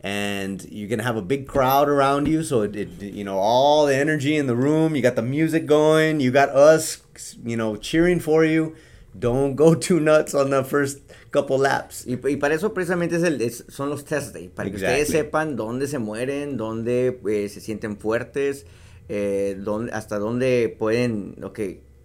and 0.00 0.64
you're 0.70 0.88
gonna 0.88 1.02
have 1.02 1.16
a 1.16 1.22
big 1.22 1.48
crowd 1.48 1.88
around 1.88 2.28
you, 2.28 2.42
so 2.42 2.62
it, 2.62 2.76
it 2.76 3.02
you 3.02 3.24
know 3.24 3.38
all 3.38 3.86
the 3.86 3.96
energy 3.96 4.36
in 4.36 4.46
the 4.46 4.54
room. 4.54 4.94
You 4.94 5.02
got 5.02 5.16
the 5.16 5.22
music 5.22 5.66
going. 5.66 6.20
You 6.20 6.30
got 6.30 6.50
us, 6.50 7.02
you 7.44 7.56
know, 7.56 7.76
cheering 7.76 8.20
for 8.20 8.44
you. 8.44 8.76
Don't 9.18 9.56
go 9.56 9.74
too 9.74 10.00
nuts 10.00 10.34
on 10.34 10.50
the 10.50 10.62
first 10.64 11.00
couple 11.30 11.58
laps. 11.58 12.06
Y, 12.06 12.18
y 12.28 12.36
para 12.36 12.54
eso 12.54 12.74
precisamente 12.74 13.16
es 13.16 13.22
el, 13.22 13.40
es- 13.40 13.64
son 13.68 13.88
los 13.90 14.04
test 14.04 14.34
day, 14.34 14.48
para 14.48 14.68
que 14.70 14.76
ustedes 14.76 15.00
Exactly. 15.08 15.16
sepan 15.24 15.56
dónde 15.56 15.86
se 15.88 15.98
mueren, 15.98 16.56
dónde 16.56 17.18
eh, 17.28 17.48
se 17.48 17.60
sienten 17.60 17.96
fuertes, 17.98 18.66
eh, 19.08 19.56
dónde- 19.58 19.92
hasta 19.92 20.18
dónde 20.18 20.74
pueden, 20.78 21.36
ok, 21.42 21.60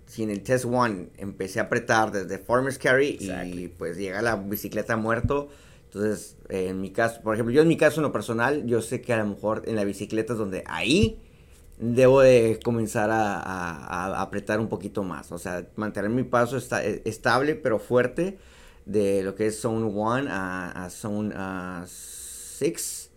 si 0.06 0.24
en 0.24 0.30
el 0.30 0.42
test 0.44 0.66
one 0.66 1.08
empecé 1.18 1.60
a 1.60 1.64
apretar 1.64 2.12
desde 2.12 2.38
Farmer's 2.38 2.78
Carry 2.78 3.18
y 3.20 3.26
Exactly. 3.30 3.68
pues 3.70 3.98
llega 3.98 4.22
la 4.22 4.36
bicicleta 4.36 4.96
muerto, 4.98 5.50
entonces 5.86 6.36
eh, 6.50 6.68
en 6.70 6.80
mi 6.82 6.92
caso, 6.92 7.22
por 7.22 7.34
ejemplo, 7.34 7.54
yo 7.54 7.62
en 7.62 7.68
mi 7.68 7.78
caso 7.78 8.00
en 8.00 8.04
lo 8.04 8.12
personal, 8.12 8.66
yo 8.66 8.82
sé 8.82 9.02
que 9.02 9.14
a 9.14 9.18
lo 9.18 9.26
mejor 9.26 9.64
en 9.66 9.76
la 9.76 9.84
bicicleta 9.86 10.34
es 10.34 10.40
donde 10.40 10.64
ahí 10.68 11.20
debo 11.82 12.22
de 12.22 12.60
comenzar 12.64 13.10
a, 13.10 13.40
a- 13.40 14.06
a 14.16 14.22
apretar 14.22 14.60
un 14.60 14.70
poquito 14.70 15.04
más. 15.04 15.32
O 15.32 15.38
sea, 15.38 15.68
mantener 15.76 16.10
mi 16.10 16.24
paso 16.24 16.56
esta- 16.58 16.86
eh, 16.86 17.02
estable 17.06 17.56
pero 17.56 17.80
fuerte 17.80 18.38
de 18.86 19.24
lo 19.24 19.36
que 19.36 19.48
es 19.48 19.60
Zone 19.60 19.86
1 19.86 20.28
a, 20.30 20.86
a 20.86 20.90
Zone 20.90 21.34
6. 21.88 23.10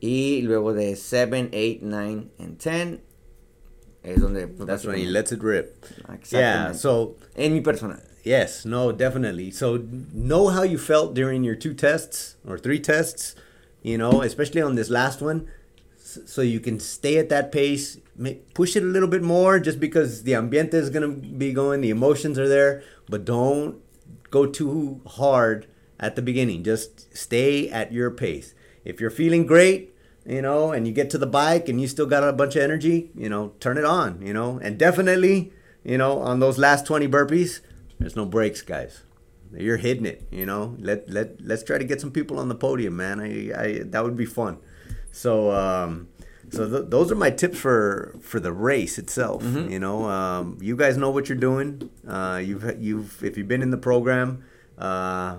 Y 0.00 0.42
luego 0.42 0.74
de 0.74 0.94
7, 0.96 1.50
8, 1.52 1.78
9 1.82 2.28
and 2.38 2.58
10 2.58 3.00
es 4.02 4.20
donde... 4.20 4.46
pues, 4.46 4.66
That's 4.66 4.84
when 4.84 4.96
he 4.98 5.06
lets 5.06 5.32
it 5.32 5.42
rip. 5.42 5.84
Yeah. 6.30 6.72
So 6.74 7.16
en 7.34 7.52
mi 7.54 7.60
personal. 7.60 7.98
Yes, 8.24 8.66
no, 8.66 8.92
definitely. 8.92 9.50
So 9.50 9.78
know 10.12 10.48
how 10.48 10.62
you 10.64 10.76
felt 10.78 11.14
during 11.14 11.44
your 11.44 11.56
two 11.56 11.72
tests 11.72 12.36
or 12.46 12.58
three 12.58 12.78
tests, 12.80 13.34
you 13.82 13.96
know, 13.96 14.20
especially 14.22 14.60
on 14.60 14.74
this 14.74 14.90
last 14.90 15.22
one, 15.22 15.46
so 16.26 16.42
you 16.42 16.60
can 16.60 16.78
stay 16.80 17.18
at 17.18 17.28
that 17.28 17.52
pace. 17.52 17.98
Push 18.54 18.76
it 18.76 18.82
a 18.82 18.86
little 18.86 19.08
bit 19.08 19.22
more, 19.22 19.58
just 19.58 19.80
because 19.80 20.22
the 20.22 20.32
ambiente 20.32 20.74
is 20.74 20.90
gonna 20.90 21.08
be 21.08 21.52
going, 21.52 21.80
the 21.80 21.90
emotions 21.90 22.38
are 22.38 22.48
there, 22.48 22.82
but 23.08 23.24
don't 23.24 23.80
go 24.30 24.46
too 24.46 25.00
hard 25.06 25.66
at 25.98 26.16
the 26.16 26.22
beginning. 26.22 26.62
Just 26.64 27.14
stay 27.16 27.68
at 27.68 27.92
your 27.92 28.10
pace. 28.10 28.54
If 28.84 29.00
you're 29.00 29.10
feeling 29.10 29.46
great, 29.46 29.94
you 30.24 30.42
know, 30.42 30.72
and 30.72 30.86
you 30.86 30.92
get 30.92 31.10
to 31.10 31.18
the 31.18 31.26
bike 31.26 31.68
and 31.68 31.80
you 31.80 31.88
still 31.88 32.06
got 32.06 32.22
a 32.22 32.32
bunch 32.32 32.56
of 32.56 32.62
energy, 32.62 33.10
you 33.14 33.28
know, 33.28 33.52
turn 33.60 33.78
it 33.78 33.84
on, 33.84 34.20
you 34.20 34.32
know, 34.32 34.58
and 34.62 34.78
definitely, 34.78 35.52
you 35.84 35.96
know, 35.96 36.18
on 36.18 36.40
those 36.40 36.58
last 36.58 36.86
20 36.86 37.08
burpees, 37.08 37.60
there's 37.98 38.16
no 38.16 38.26
breaks, 38.26 38.62
guys. 38.62 39.02
You're 39.56 39.78
hitting 39.78 40.04
it, 40.04 40.28
you 40.30 40.44
know. 40.44 40.76
Let 40.78 41.08
let 41.08 41.40
let's 41.40 41.62
try 41.62 41.78
to 41.78 41.84
get 41.84 42.02
some 42.02 42.10
people 42.10 42.38
on 42.38 42.48
the 42.48 42.54
podium, 42.54 42.96
man. 42.96 43.18
I, 43.18 43.50
I 43.58 43.82
that 43.84 44.04
would 44.04 44.16
be 44.16 44.26
fun. 44.26 44.58
So 45.12 45.50
um, 45.52 46.08
so 46.50 46.68
th- 46.68 46.84
those 46.90 47.10
are 47.12 47.16
my 47.16 47.30
tips 47.30 47.58
for 47.58 48.16
for 48.20 48.40
the 48.40 48.52
race 48.52 48.98
itself. 48.98 49.42
You 49.42 49.78
know, 49.78 50.04
um, 50.08 50.58
you 50.60 50.76
guys 50.76 50.96
know 50.96 51.10
what 51.10 51.28
you're 51.28 51.38
doing. 51.38 51.90
Uh, 52.06 52.40
you've 52.44 52.64
you've 52.80 53.22
if 53.24 53.36
you've 53.36 53.48
been 53.48 53.62
in 53.62 53.70
the 53.70 53.78
program, 53.78 54.44
uh, 54.78 55.38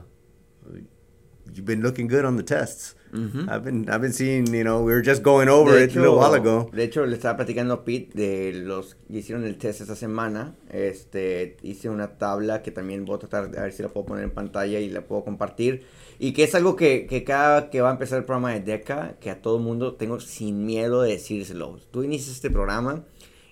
you've 1.54 1.66
been 1.66 1.82
looking 1.82 2.08
good 2.08 2.26
on 2.26 2.36
the 2.36 2.44
tests. 2.44 2.96
I've 3.14 3.64
been 3.64 3.90
I've 3.90 4.02
been 4.02 4.14
seeing. 4.14 4.54
You 4.54 4.64
know, 4.64 4.82
we 4.82 4.94
were 4.94 5.02
just 5.02 5.24
going 5.24 5.50
over 5.50 5.74
De 5.74 5.86
it 5.86 5.96
a 5.96 6.00
little 6.00 6.18
while 6.18 6.34
ago. 6.34 6.70
de 6.72 6.84
hecho, 6.84 7.06
le 7.06 7.16
estaba 7.16 7.38
platicando 7.38 7.74
a 7.74 7.84
Pete 7.86 8.12
de 8.14 8.54
los 8.54 8.96
que 8.96 9.20
hicieron 9.20 9.46
el 9.46 9.58
test 9.58 9.82
esta 9.82 9.96
semana. 9.96 10.56
Este, 10.70 11.58
hice 11.64 11.90
una 11.90 12.18
tabla 12.18 12.62
que 12.62 12.72
también 12.72 13.06
voy 13.06 13.16
a 13.16 13.20
tratar 13.20 13.52
de 13.52 13.60
a 13.60 13.64
ver 13.64 13.74
si 13.74 13.82
la 13.84 13.90
puedo 13.90 14.06
poner 14.06 14.24
en 14.24 14.32
pantalla 14.32 14.80
y 14.80 14.90
la 14.90 15.02
puedo 15.02 15.24
compartir. 15.24 15.84
Y 16.20 16.34
que 16.34 16.44
es 16.44 16.54
algo 16.54 16.76
que, 16.76 17.06
que 17.08 17.24
cada 17.24 17.70
que 17.70 17.82
va 17.82 17.90
a 17.90 17.94
empezar 17.94 18.20
el 18.20 18.26
programa 18.26 18.54
de 18.54 18.60
DECA, 18.60 19.16
que 19.20 19.30
a 19.30 19.42
todo 19.42 19.60
mundo 19.60 19.96
tengo 19.96 20.20
sin 20.20 20.66
miedo 20.66 21.02
de 21.02 21.12
decírselo. 21.12 21.80
Tú 21.92 22.04
inicias 22.04 22.36
este 22.36 22.50
programa 22.50 23.06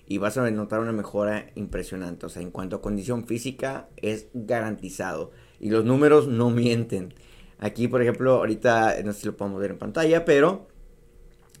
y 0.06 0.18
vas 0.18 0.38
a 0.38 0.50
notar 0.50 0.80
una 0.80 0.92
mejora 0.92 1.50
impresionante. 1.54 2.26
O 2.26 2.28
sea, 2.30 2.42
en 2.42 2.50
cuanto 2.50 2.76
a 2.76 2.80
condición 2.80 3.26
física, 3.26 3.88
es 3.96 4.28
garantizado. 4.32 5.32
Y 5.60 5.70
los 5.70 5.84
números 5.84 6.28
no 6.28 6.50
mienten. 6.50 7.12
Aquí, 7.58 7.88
por 7.88 8.02
ejemplo, 8.02 8.34
ahorita 8.34 8.96
no 9.04 9.12
sé 9.12 9.20
si 9.20 9.26
lo 9.26 9.36
podemos 9.36 9.60
ver 9.60 9.72
en 9.72 9.78
pantalla, 9.78 10.24
pero 10.24 10.68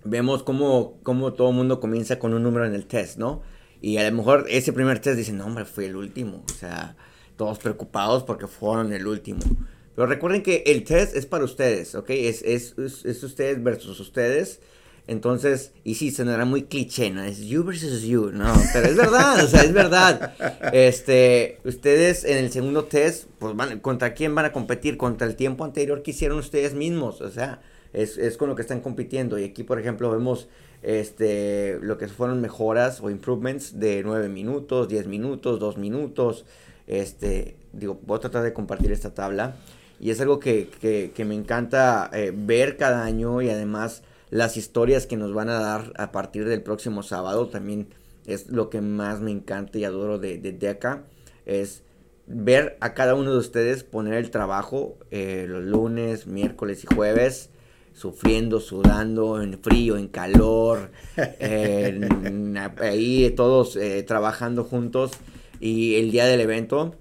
vemos 0.04 0.42
cómo, 0.42 0.98
cómo 1.02 1.32
todo 1.32 1.50
el 1.50 1.56
mundo 1.56 1.80
comienza 1.80 2.18
con 2.18 2.34
un 2.34 2.42
número 2.42 2.66
en 2.66 2.74
el 2.74 2.86
test, 2.86 3.18
¿no? 3.18 3.42
Y 3.80 3.96
a 3.98 4.08
lo 4.08 4.16
mejor 4.16 4.46
ese 4.48 4.72
primer 4.72 4.98
test 5.00 5.16
dicen, 5.16 5.38
no, 5.38 5.46
hombre, 5.46 5.64
fue 5.64 5.86
el 5.86 5.96
último. 5.96 6.44
O 6.48 6.54
sea, 6.54 6.96
todos 7.36 7.58
preocupados 7.58 8.24
porque 8.24 8.46
fueron 8.46 8.92
el 8.92 9.06
último. 9.06 9.40
Pero 9.94 10.06
recuerden 10.06 10.42
que 10.42 10.62
el 10.66 10.84
test 10.84 11.16
es 11.16 11.26
para 11.26 11.44
ustedes, 11.44 11.94
¿ok? 11.94 12.10
Es, 12.10 12.42
es, 12.42 12.76
es, 12.78 13.04
es 13.04 13.22
ustedes 13.22 13.62
versus 13.62 13.98
ustedes. 14.00 14.60
Entonces, 15.08 15.72
y 15.84 15.94
sí, 15.94 16.10
sonará 16.10 16.44
muy 16.44 16.64
cliché, 16.64 17.10
¿no? 17.10 17.22
Es 17.22 17.40
you 17.40 17.64
versus 17.64 18.02
you, 18.02 18.30
no, 18.30 18.52
pero 18.74 18.88
es 18.88 18.94
verdad, 18.94 19.42
o 19.42 19.48
sea, 19.48 19.62
es 19.62 19.72
verdad. 19.72 20.34
Este, 20.74 21.58
ustedes 21.64 22.24
en 22.24 22.36
el 22.36 22.52
segundo 22.52 22.84
test, 22.84 23.24
pues 23.38 23.56
van, 23.56 23.80
¿contra 23.80 24.12
quién 24.12 24.34
van 24.34 24.44
a 24.44 24.52
competir? 24.52 24.98
Contra 24.98 25.26
el 25.26 25.34
tiempo 25.34 25.64
anterior 25.64 26.02
que 26.02 26.10
hicieron 26.10 26.38
ustedes 26.38 26.74
mismos, 26.74 27.22
o 27.22 27.30
sea, 27.30 27.62
es, 27.94 28.18
es 28.18 28.36
con 28.36 28.50
lo 28.50 28.54
que 28.54 28.60
están 28.60 28.80
compitiendo. 28.80 29.38
Y 29.38 29.44
aquí, 29.44 29.62
por 29.62 29.80
ejemplo, 29.80 30.10
vemos 30.10 30.46
este, 30.82 31.78
lo 31.80 31.96
que 31.96 32.06
fueron 32.08 32.42
mejoras 32.42 33.00
o 33.00 33.08
improvements 33.08 33.80
de 33.80 34.02
9 34.04 34.28
minutos, 34.28 34.88
10 34.88 35.06
minutos, 35.06 35.58
2 35.58 35.78
minutos. 35.78 36.44
Este, 36.86 37.56
digo, 37.72 37.98
voy 38.06 38.18
a 38.18 38.20
tratar 38.20 38.42
de 38.42 38.52
compartir 38.52 38.92
esta 38.92 39.14
tabla. 39.14 39.56
Y 40.00 40.10
es 40.10 40.20
algo 40.20 40.38
que, 40.38 40.68
que, 41.14 41.24
me 41.24 41.34
encanta 41.34 42.10
eh, 42.12 42.30
ver 42.36 42.76
cada 42.76 43.04
año 43.04 43.40
y 43.40 43.48
además 43.48 44.02
las 44.30 44.56
historias 44.56 45.06
que 45.06 45.16
nos 45.16 45.32
van 45.32 45.48
a 45.48 45.60
dar 45.60 45.92
a 45.96 46.12
partir 46.12 46.46
del 46.48 46.62
próximo 46.62 47.02
sábado 47.02 47.48
también 47.48 47.88
es 48.26 48.48
lo 48.48 48.68
que 48.70 48.80
más 48.80 49.20
me 49.20 49.30
encanta 49.30 49.78
y 49.78 49.84
adoro 49.84 50.18
de, 50.18 50.38
de 50.38 50.52
DECA. 50.52 51.04
Es 51.46 51.82
ver 52.26 52.76
a 52.80 52.92
cada 52.92 53.14
uno 53.14 53.32
de 53.32 53.38
ustedes 53.38 53.84
poner 53.84 54.14
el 54.14 54.30
trabajo 54.30 54.98
eh, 55.10 55.46
los 55.48 55.62
lunes, 55.64 56.26
miércoles 56.26 56.84
y 56.84 56.94
jueves, 56.94 57.48
sufriendo, 57.94 58.60
sudando, 58.60 59.40
en 59.42 59.58
frío, 59.60 59.96
en 59.96 60.08
calor, 60.08 60.90
en- 61.16 62.56
ahí 62.80 63.30
todos 63.34 63.76
eh, 63.76 64.02
trabajando 64.02 64.64
juntos 64.64 65.12
y 65.58 65.94
el 65.96 66.10
día 66.10 66.26
del 66.26 66.40
evento, 66.40 66.94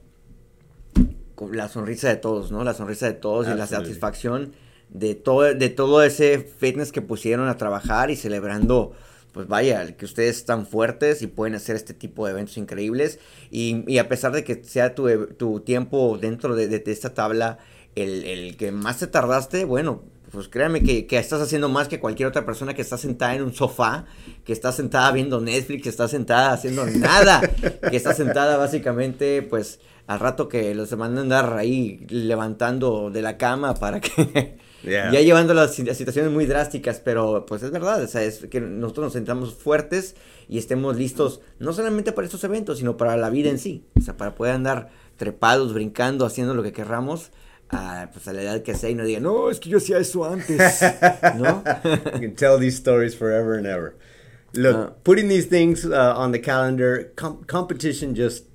con 1.36 1.56
la 1.56 1.68
sonrisa 1.68 2.10
de 2.10 2.16
todos, 2.16 2.52
¿no? 2.52 2.64
La 2.64 2.74
sonrisa 2.74 3.06
de 3.06 3.14
todos 3.14 3.46
y 3.48 3.50
la 3.50 3.68
satisfacción 3.84 4.54
de 4.90 5.16
todo, 5.16 5.54
de 5.54 5.70
todo 5.70 6.04
ese 6.04 6.40
fitness 6.40 6.92
que 6.92 7.02
pusieron 7.02 7.48
a 7.50 7.58
trabajar 7.58 8.10
y 8.12 8.16
celebrando, 8.16 8.94
pues 9.34 9.48
vaya, 9.48 9.96
que 9.98 10.06
ustedes 10.06 10.38
están 10.38 10.66
fuertes 10.66 11.22
y 11.22 11.28
pueden 11.28 11.56
hacer 11.56 11.76
este 11.76 11.94
tipo 11.94 12.26
de 12.26 12.32
eventos 12.32 12.58
increíbles. 12.58 13.20
Y, 13.52 13.98
a 13.98 14.08
pesar 14.10 14.32
de 14.32 14.44
que 14.44 14.64
sea 14.64 14.96
tu, 14.96 15.08
tu 15.38 15.60
tiempo 15.62 16.18
dentro 16.20 16.56
de, 16.56 16.68
de- 16.68 16.80
de 16.80 16.92
esta 16.92 17.14
tabla 17.14 17.60
el, 17.96 18.24
el 18.26 18.58
que 18.58 18.72
más 18.72 19.00
te 19.00 19.08
tardaste, 19.08 19.66
bueno, 19.66 20.04
pues 20.32 20.50
créanme 20.50 20.84
que, 20.84 21.08
que 21.08 21.18
estás 21.18 21.42
haciendo 21.42 21.70
más 21.70 21.88
que 21.88 22.00
cualquier 22.00 22.28
otra 22.28 22.46
persona 22.46 22.74
que 22.74 22.82
está 22.82 22.98
sentada 22.98 23.34
en 23.36 23.44
un 23.44 23.54
sofá, 23.54 24.06
que 24.44 24.54
está 24.54 24.72
sentada 24.72 25.12
viendo 25.12 25.40
Netflix, 25.40 25.84
que 25.84 25.90
está 25.90 26.08
sentada 26.08 26.52
haciendo 26.52 26.86
nada, 26.86 27.40
que 27.90 27.96
está 27.96 28.14
sentada 28.14 28.58
básicamente, 28.58 29.42
pues 29.42 29.80
al 30.06 30.20
rato 30.20 30.48
que 30.50 30.76
los 30.76 30.96
van 30.98 31.18
a 31.18 31.22
andar 31.22 31.54
ahí 31.58 32.06
levantando 32.10 33.10
de 33.10 33.22
la 33.22 33.38
cama 33.38 33.74
para 33.76 34.00
que 34.02 34.58
Yeah. 34.84 35.12
ya 35.12 35.22
llevando 35.22 35.54
las 35.54 35.74
si- 35.74 35.86
situaciones 35.96 36.32
muy 36.32 36.46
drásticas, 36.46 37.00
pero 37.04 37.46
pues 37.48 37.64
es 37.64 37.72
verdad, 37.72 38.02
o 38.04 38.08
sea, 38.08 38.24
es 38.24 38.46
que 38.50 38.62
nosotros 38.62 39.06
nos 39.06 39.14
sentamos 39.14 39.54
fuertes 39.56 40.16
y 40.48 40.58
estemos 40.60 40.96
listos 40.98 41.42
no 41.60 41.74
solamente 41.74 42.12
para 42.12 42.26
estos 42.26 42.44
eventos, 42.44 42.78
sino 42.78 42.96
para 42.96 43.18
la 43.18 43.30
vida 43.30 43.50
en 43.50 43.58
sí, 43.60 43.86
o 43.98 44.02
sea, 44.02 44.16
para 44.18 44.36
poder 44.36 44.54
andar 44.54 44.90
trepados, 45.18 45.74
brincando, 45.74 46.26
haciendo 46.26 46.54
lo 46.54 46.64
que 46.64 46.72
querramos. 46.74 47.32
A, 47.70 48.10
pues 48.14 48.26
a 48.30 48.32
la 48.34 48.44
edad 48.44 48.62
que 48.62 48.76
sea 48.76 48.90
y 48.90 48.96
no 48.96 49.04
digan, 49.04 49.24
no, 49.24 49.50
es 49.50 49.60
que 49.60 49.68
yo 49.68 49.80
hacía 49.80 49.98
eso 49.98 50.24
antes, 50.24 50.58
¿no? 51.36 51.64
you 52.14 52.22
can 52.22 52.34
tell 52.34 52.58
these 52.58 52.78
stories 52.78 53.14
forever 53.14 53.56
and 53.58 53.66
ever. 53.68 53.94
Look, 54.54 54.74
Uh, 54.76 54.90
putting 55.04 55.28
these 55.28 55.48
things 55.50 55.84
uh, 55.84 56.14
on 56.16 56.32
the 56.32 56.40
calendar, 56.40 57.12
com- 57.18 57.44
competition 57.46 58.16
just, 58.16 58.46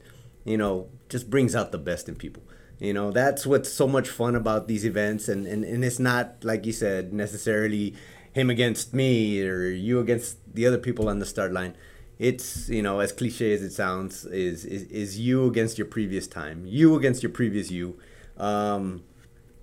you 0.47 0.57
know, 0.57 0.87
just 1.11 1.29
brings 1.29 1.55
out 1.55 1.73
the 1.73 1.79
best 1.79 2.09
in 2.09 2.15
people. 2.17 2.43
You 2.83 2.93
know, 2.93 3.13
that's 3.13 3.47
what's 3.47 3.73
so 3.73 3.87
much 3.87 4.09
fun 4.09 4.35
about 4.35 4.67
these 4.67 4.85
events. 4.85 5.29
And, 5.29 5.47
and, 5.47 5.65
and 5.65 5.85
it's 5.85 6.01
not, 6.01 6.43
like 6.43 6.67
you 6.67 6.73
said, 6.73 7.13
necessarily 7.13 7.95
him 8.33 8.51
against 8.51 8.93
me 8.93 9.41
or 9.47 9.71
you 9.71 10.01
against 10.01 10.39
the 10.53 10.67
other 10.67 10.79
people 10.79 11.09
on 11.09 11.21
the 11.21 11.27
start 11.27 11.53
line. 11.53 11.77
It's, 12.19 12.69
you 12.69 12.83
know, 12.83 12.99
as 12.99 13.13
cliche 13.13 13.53
as 13.53 13.63
it 13.63 13.71
sounds, 13.71 14.25
is, 14.25 14.65
is, 14.65 14.83
is 14.85 15.17
you 15.17 15.47
against 15.47 15.79
your 15.79 15.87
previous 15.87 16.27
time, 16.27 16.65
you 16.67 16.97
against 16.97 17.23
your 17.23 17.31
previous 17.31 17.71
you. 17.71 18.01
Um, 18.37 19.05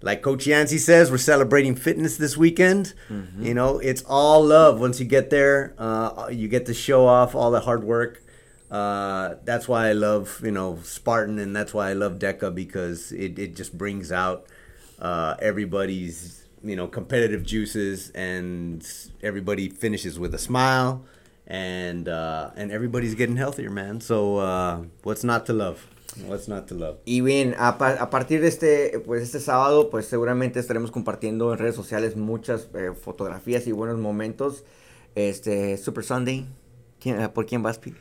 like 0.01 0.21
Coach 0.21 0.47
Yancey 0.47 0.77
says, 0.77 1.11
we're 1.11 1.17
celebrating 1.17 1.75
fitness 1.75 2.15
this 2.15 2.37
weekend. 2.37 2.93
You 3.43 3.53
know, 3.53 3.79
it's 3.79 4.03
all 4.07 4.45
love. 4.45 4.79
Once 4.79 4.97
you 5.01 5.05
get 5.05 5.29
there, 5.29 5.73
uh, 5.77 6.29
you 6.31 6.47
get 6.47 6.65
to 6.67 6.73
show 6.73 7.05
off 7.05 7.35
all 7.35 7.51
the 7.51 7.59
hard 7.59 7.83
work. 7.83 8.23
Uh, 8.69 9.35
that's 9.45 9.67
why 9.67 9.89
I 9.89 9.93
love, 9.93 10.41
you 10.43 10.51
know, 10.51 10.79
Spartan, 10.83 11.39
and 11.39 11.55
that's 11.55 11.73
why 11.73 11.89
I 11.89 11.93
love 11.93 12.19
DECA 12.19 12.53
because 12.53 13.11
it, 13.11 13.39
it 13.39 13.55
just 13.55 13.77
brings 13.77 14.11
out 14.11 14.45
uh, 14.99 15.35
everybody's, 15.41 16.45
you 16.63 16.75
know, 16.75 16.87
competitive 16.87 17.43
juices, 17.43 18.11
and 18.11 18.85
everybody 19.23 19.69
finishes 19.69 20.19
with 20.19 20.35
a 20.35 20.37
smile, 20.37 21.03
and 21.47 22.07
uh, 22.07 22.51
and 22.55 22.71
everybody's 22.71 23.15
getting 23.15 23.37
healthier, 23.37 23.71
man. 23.71 24.01
So 24.01 24.37
uh, 24.37 24.83
what's 25.03 25.23
not 25.23 25.45
to 25.47 25.53
love? 25.53 25.87
What's 26.27 26.47
not 26.47 26.67
to 26.67 26.75
love? 26.75 26.97
Y 27.05 27.21
bien, 27.21 27.55
a, 27.57 27.77
pa- 27.77 27.97
a 27.99 28.09
partir 28.09 28.41
de 28.41 28.47
este, 28.49 28.99
pues 29.05 29.23
este 29.23 29.39
sábado, 29.39 29.89
pues 29.89 30.05
seguramente 30.07 30.59
estaremos 30.59 30.91
compartiendo 30.91 31.53
en 31.53 31.59
redes 31.59 31.75
sociales 31.75 32.15
muchas 32.15 32.67
eh, 32.75 32.91
fotografías 32.99 33.65
y 33.67 33.71
buenos 33.71 33.97
momentos. 33.99 34.63
Este, 35.15 35.77
Super 35.77 36.03
Sunday, 36.03 36.45
¿quién- 36.99 37.29
¿por 37.29 37.45
quién 37.45 37.63
vas, 37.63 37.79
Pete? 37.79 37.97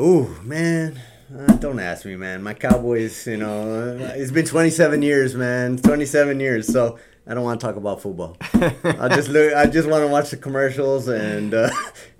Oh 0.00 0.30
man, 0.44 1.00
uh, 1.36 1.54
don't 1.54 1.80
ask 1.80 2.06
me, 2.06 2.14
man. 2.14 2.40
My 2.40 2.54
Cowboys, 2.54 3.26
you 3.26 3.36
know, 3.36 3.98
uh, 3.98 4.12
it's 4.14 4.30
been 4.30 4.46
27 4.46 5.02
years, 5.02 5.34
man. 5.34 5.76
27 5.76 6.38
years, 6.38 6.72
so 6.72 7.00
I 7.26 7.34
don't 7.34 7.42
want 7.42 7.60
to 7.60 7.66
talk 7.66 7.74
about 7.74 8.00
football. 8.00 8.36
I 8.40 9.08
just 9.16 9.28
look. 9.28 9.52
I 9.54 9.66
just 9.66 9.88
want 9.88 10.04
to 10.04 10.06
watch 10.06 10.30
the 10.30 10.36
commercials 10.36 11.08
and 11.08 11.52
uh, 11.52 11.68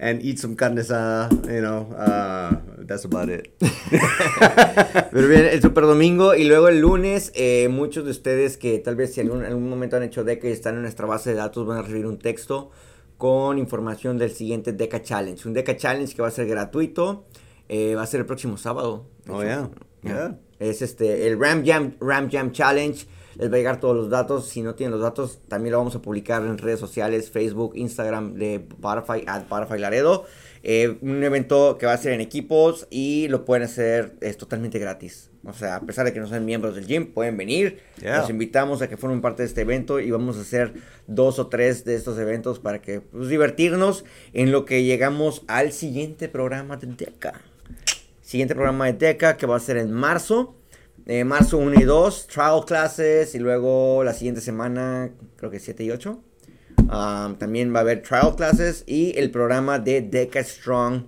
and 0.01 0.21
eat 0.23 0.41
some 0.41 0.57
carne 0.57 0.75
asada. 0.75 1.31
You 1.47 1.61
know, 1.61 1.87
uh, 1.95 2.57
that's 2.79 3.05
about 3.05 3.29
it. 3.29 3.57
Pero 3.61 5.29
bien, 5.29 5.45
el 5.45 5.63
Super 5.63 5.83
Domingo 5.83 6.35
y 6.35 6.49
luego 6.49 6.67
el 6.67 6.81
lunes, 6.81 7.31
eh, 7.37 7.69
muchos 7.71 8.05
de 8.05 8.11
ustedes 8.11 8.57
que 8.57 8.81
tal 8.81 8.97
vez 8.97 9.15
si 9.15 9.21
algún, 9.21 9.45
en 9.45 9.53
algún 9.53 9.71
momento 9.71 9.97
han 9.97 10.03
hecho 10.03 10.25
DECA 10.25 10.49
y 10.49 10.51
están 10.51 10.75
en 10.75 10.83
nuestra 10.83 11.07
base 11.07 11.31
de 11.31 11.37
datos 11.37 11.65
van 11.65 11.79
a 11.79 11.83
recibir 11.83 12.07
un 12.07 12.19
texto 12.19 12.73
con 13.19 13.57
información 13.57 14.19
del 14.19 14.33
siguiente 14.33 14.73
DECA 14.73 15.01
Challenge. 15.01 15.47
Un 15.47 15.55
DECA 15.55 15.77
Challenge 15.77 16.13
que 16.13 16.23
va 16.23 16.27
a 16.27 16.33
ser 16.33 16.49
gratuito, 16.49 17.25
eh, 17.69 17.95
va 17.95 18.03
a 18.03 18.07
ser 18.07 18.21
el 18.21 18.27
próximo 18.27 18.57
sábado. 18.57 19.07
Oh, 19.29 19.43
yeah. 19.43 19.71
Yeah. 20.03 20.39
Es 20.59 20.83
este, 20.83 21.27
el 21.27 21.41
Ram 21.41 21.65
Jam, 21.65 21.95
Ram 22.01 22.31
Jam 22.31 22.53
Challenge. 22.53 23.07
Les 23.37 23.51
va 23.51 23.55
a 23.55 23.59
llegar 23.59 23.79
todos 23.79 23.97
los 23.97 24.11
datos. 24.11 24.49
Si 24.49 24.63
no 24.63 24.75
tienen 24.75 24.93
los 24.93 25.01
datos, 25.01 25.39
también 25.47 25.73
lo 25.73 25.79
vamos 25.79 25.95
a 25.95 26.03
publicar 26.03 26.43
en 26.43 26.59
redes 26.59 26.81
sociales, 26.81 27.31
Facebook, 27.31 27.73
Instagram 27.77 28.35
de 28.35 28.67
Butterfly, 28.79 29.25
at 29.29 29.49
Butterfly 29.49 29.79
Laredo. 29.79 30.25
Eh, 30.65 30.99
un 31.03 31.23
evento 31.23 31.79
que 31.79 31.87
va 31.87 31.93
a 31.93 31.99
ser 31.99 32.15
en 32.15 32.21
equipos 32.21 32.89
y 32.91 33.29
lo 33.29 33.45
pueden 33.45 33.63
hacer, 33.63 34.17
es 34.21 34.37
totalmente 34.37 34.81
gratis. 34.81 35.31
O 35.45 35.53
sea, 35.53 35.77
a 35.77 35.81
pesar 35.81 36.05
de 36.05 36.13
que 36.13 36.19
no 36.19 36.27
sean 36.27 36.45
miembros 36.45 36.75
del 36.75 36.87
gym, 36.87 37.13
pueden 37.13 37.37
venir. 37.37 37.79
Yeah. 38.01 38.19
Los 38.19 38.31
invitamos 38.31 38.83
a 38.83 38.89
que 38.89 38.97
formen 38.97 39.21
parte 39.21 39.43
de 39.43 39.49
este 39.49 39.61
evento 39.61 40.01
y 40.01 40.11
vamos 40.11 40.37
a 40.37 40.41
hacer 40.41 40.75
dos 41.07 41.39
o 41.39 41.47
tres 41.47 41.85
de 41.85 41.95
estos 41.95 42.19
eventos 42.19 42.59
para 42.59 42.83
que 42.83 43.01
pues, 43.01 43.29
divertirnos 43.29 44.05
en 44.33 44.51
lo 44.51 44.65
que 44.65 44.83
llegamos 44.83 45.45
al 45.47 45.71
siguiente 45.73 46.29
programa 46.29 46.77
de 46.77 46.89
DECA. 46.89 47.41
Siguiente 48.29 48.55
programa 48.55 48.85
de 48.85 48.93
DECA 48.93 49.39
que 49.39 49.47
va 49.47 49.57
a 49.57 49.59
ser 49.59 49.79
en 49.79 49.91
marzo. 49.91 50.55
Eh, 51.07 51.25
marzo 51.25 51.57
1 51.57 51.81
y 51.81 51.85
2, 51.85 52.27
trial 52.27 52.61
classes. 52.67 53.35
Y 53.35 53.39
luego 53.39 54.05
la 54.05 54.13
siguiente 54.13 54.43
semana, 54.43 55.13
creo 55.37 55.51
que 55.51 55.59
7 55.59 55.83
y 55.83 55.91
8. 55.91 56.23
um, 56.77 57.37
también 57.39 57.73
va 57.75 57.79
a 57.79 57.81
haber 57.81 58.03
trial 58.03 58.37
classes. 58.37 58.85
Y 58.87 59.19
el 59.19 59.31
programa 59.31 59.79
de 59.79 60.03
DECA 60.03 60.45
Strong. 60.45 61.05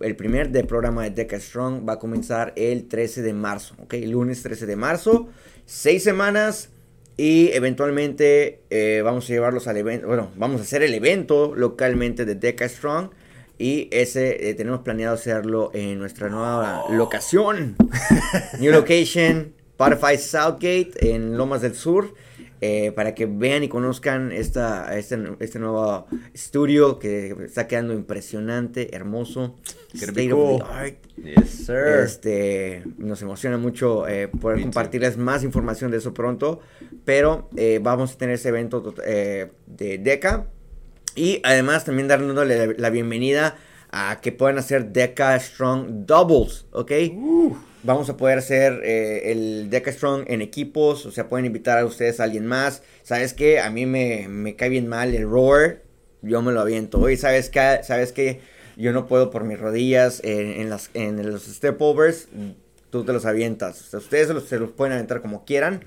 El 0.00 0.16
primer 0.16 0.52
de 0.52 0.64
programa 0.64 1.02
de 1.02 1.10
DECA 1.10 1.38
Strong 1.38 1.86
va 1.86 1.92
a 1.92 1.98
comenzar 1.98 2.54
el 2.56 2.88
13 2.88 3.20
de 3.20 3.34
marzo. 3.34 3.74
Ok, 3.82 3.96
lunes 4.06 4.42
13 4.42 4.64
de 4.64 4.76
marzo. 4.76 5.28
Seis 5.66 6.02
semanas. 6.02 6.70
Y 7.18 7.50
eventualmente 7.52 8.62
eh, 8.70 9.02
vamos 9.04 9.26
a 9.26 9.34
llevarlos 9.34 9.68
al 9.68 9.76
evento. 9.76 10.06
Bueno, 10.06 10.30
vamos 10.34 10.62
a 10.62 10.64
hacer 10.64 10.82
el 10.82 10.94
evento 10.94 11.54
localmente 11.54 12.24
de 12.24 12.36
DECA 12.36 12.66
Strong. 12.70 13.10
Y 13.58 13.88
ese 13.92 14.50
eh, 14.50 14.54
tenemos 14.54 14.80
planeado 14.80 15.14
hacerlo 15.14 15.70
en 15.74 15.98
nuestra 15.98 16.28
nueva 16.28 16.84
locación. 16.90 17.76
New 18.60 18.72
location, 18.72 19.54
Spotify 19.78 20.18
Southgate 20.18 20.92
en 21.14 21.36
Lomas 21.36 21.62
del 21.62 21.74
Sur. 21.74 22.14
eh, 22.60 22.92
para 22.92 23.14
que 23.14 23.26
vean 23.26 23.62
y 23.62 23.68
conozcan 23.68 24.32
esta, 24.32 24.96
este, 24.96 25.18
este 25.40 25.58
nuevo 25.58 26.06
estudio 26.32 26.98
que 26.98 27.36
está 27.44 27.66
quedando 27.66 27.92
impresionante, 27.92 28.96
hermoso. 28.96 29.56
State 29.92 30.32
of 30.32 30.58
the 30.62 30.64
art. 30.72 30.94
Yes, 31.22 31.50
sir. 31.66 32.00
Este, 32.04 32.82
nos 32.96 33.20
emociona 33.22 33.58
mucho 33.58 34.08
eh, 34.08 34.28
poder 34.28 34.56
Me 34.56 34.62
too. 34.62 34.68
compartirles 34.70 35.16
más 35.18 35.44
información 35.44 35.90
de 35.90 35.98
eso 35.98 36.14
pronto. 36.14 36.60
Pero 37.04 37.50
eh, 37.56 37.80
vamos 37.82 38.14
a 38.14 38.18
tener 38.18 38.36
ese 38.36 38.48
evento 38.48 38.80
de 38.96 39.98
DECA. 39.98 40.46
Y 41.14 41.40
además 41.44 41.84
también 41.84 42.08
dándole 42.08 42.66
la, 42.66 42.74
la 42.76 42.90
bienvenida 42.90 43.56
a 43.90 44.20
que 44.20 44.32
puedan 44.32 44.58
hacer 44.58 44.92
DECA 44.92 45.38
Strong 45.38 46.06
Doubles, 46.06 46.66
¿ok? 46.72 46.92
Vamos 47.84 48.08
a 48.08 48.16
poder 48.16 48.38
hacer 48.38 48.80
eh, 48.82 49.30
el 49.30 49.70
DECA 49.70 49.92
Strong 49.92 50.24
en 50.26 50.42
equipos, 50.42 51.06
o 51.06 51.12
sea, 51.12 51.28
pueden 51.28 51.46
invitar 51.46 51.78
a 51.78 51.84
ustedes 51.84 52.18
a 52.18 52.24
alguien 52.24 52.46
más. 52.46 52.82
¿Sabes 53.04 53.34
qué? 53.34 53.60
A 53.60 53.70
mí 53.70 53.86
me, 53.86 54.26
me 54.28 54.56
cae 54.56 54.68
bien 54.68 54.88
mal 54.88 55.14
el 55.14 55.28
roar, 55.28 55.82
yo 56.22 56.42
me 56.42 56.50
lo 56.50 56.60
aviento. 56.60 56.98
Oye, 56.98 57.16
¿sabes 57.16 57.50
qué? 57.50 57.80
¿Sabes 57.84 58.12
qué? 58.12 58.40
Yo 58.76 58.92
no 58.92 59.06
puedo 59.06 59.30
por 59.30 59.44
mis 59.44 59.60
rodillas 59.60 60.20
en, 60.24 60.60
en 60.60 60.70
las, 60.70 60.90
en 60.94 61.30
los 61.30 61.44
step 61.44 61.80
overs, 61.80 62.28
tú 62.94 63.02
te 63.04 63.12
los 63.12 63.24
avientas. 63.26 63.80
O 63.80 63.84
sea, 63.90 63.98
ustedes 63.98 64.28
se 64.28 64.34
los, 64.34 64.44
se 64.44 64.56
los 64.56 64.70
pueden 64.70 64.92
aventar 64.92 65.20
como 65.20 65.44
quieran. 65.44 65.84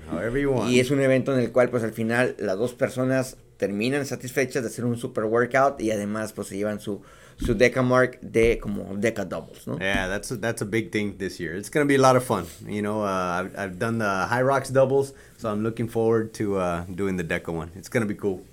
Y 0.68 0.78
es 0.78 0.90
un 0.90 1.00
evento 1.00 1.32
en 1.32 1.40
el 1.40 1.52
cual 1.52 1.70
pues 1.70 1.82
al 1.82 1.92
final 1.92 2.36
las 2.38 2.58
dos 2.58 2.74
personas 2.74 3.38
terminan 3.56 4.04
satisfechas 4.04 4.62
de 4.62 4.68
hacer 4.68 4.84
un 4.84 4.98
super 4.98 5.24
workout 5.24 5.80
y 5.80 5.90
además 5.90 6.34
pues 6.34 6.48
se 6.48 6.58
llevan 6.58 6.80
su, 6.80 7.00
su 7.38 7.54
Deca 7.54 7.80
Mark 7.80 8.18
de 8.20 8.58
como 8.58 8.94
Deca 8.98 9.24
Doubles, 9.24 9.66
¿no? 9.66 9.78
Yeah, 9.78 10.06
that's 10.06 10.30
a, 10.32 10.36
that's 10.36 10.60
a 10.60 10.66
big 10.66 10.90
thing 10.90 11.16
this 11.16 11.38
year. 11.40 11.56
It's 11.56 11.70
gonna 11.70 11.86
be 11.86 11.94
a 11.94 11.98
lot 11.98 12.14
of 12.14 12.24
fun. 12.24 12.44
You 12.66 12.82
know, 12.82 13.02
uh, 13.02 13.40
I've, 13.40 13.56
I've 13.56 13.78
done 13.78 13.96
the 13.98 14.26
High 14.28 14.42
Rocks 14.42 14.68
doubles, 14.70 15.14
so 15.38 15.48
I'm 15.48 15.62
looking 15.62 15.88
forward 15.88 16.34
to 16.34 16.58
uh, 16.58 16.84
doing 16.94 17.16
the 17.16 17.24
Deca 17.24 17.50
one. 17.50 17.70
It's 17.74 17.88
gonna 17.88 18.04
be 18.04 18.16
cool. 18.16 18.44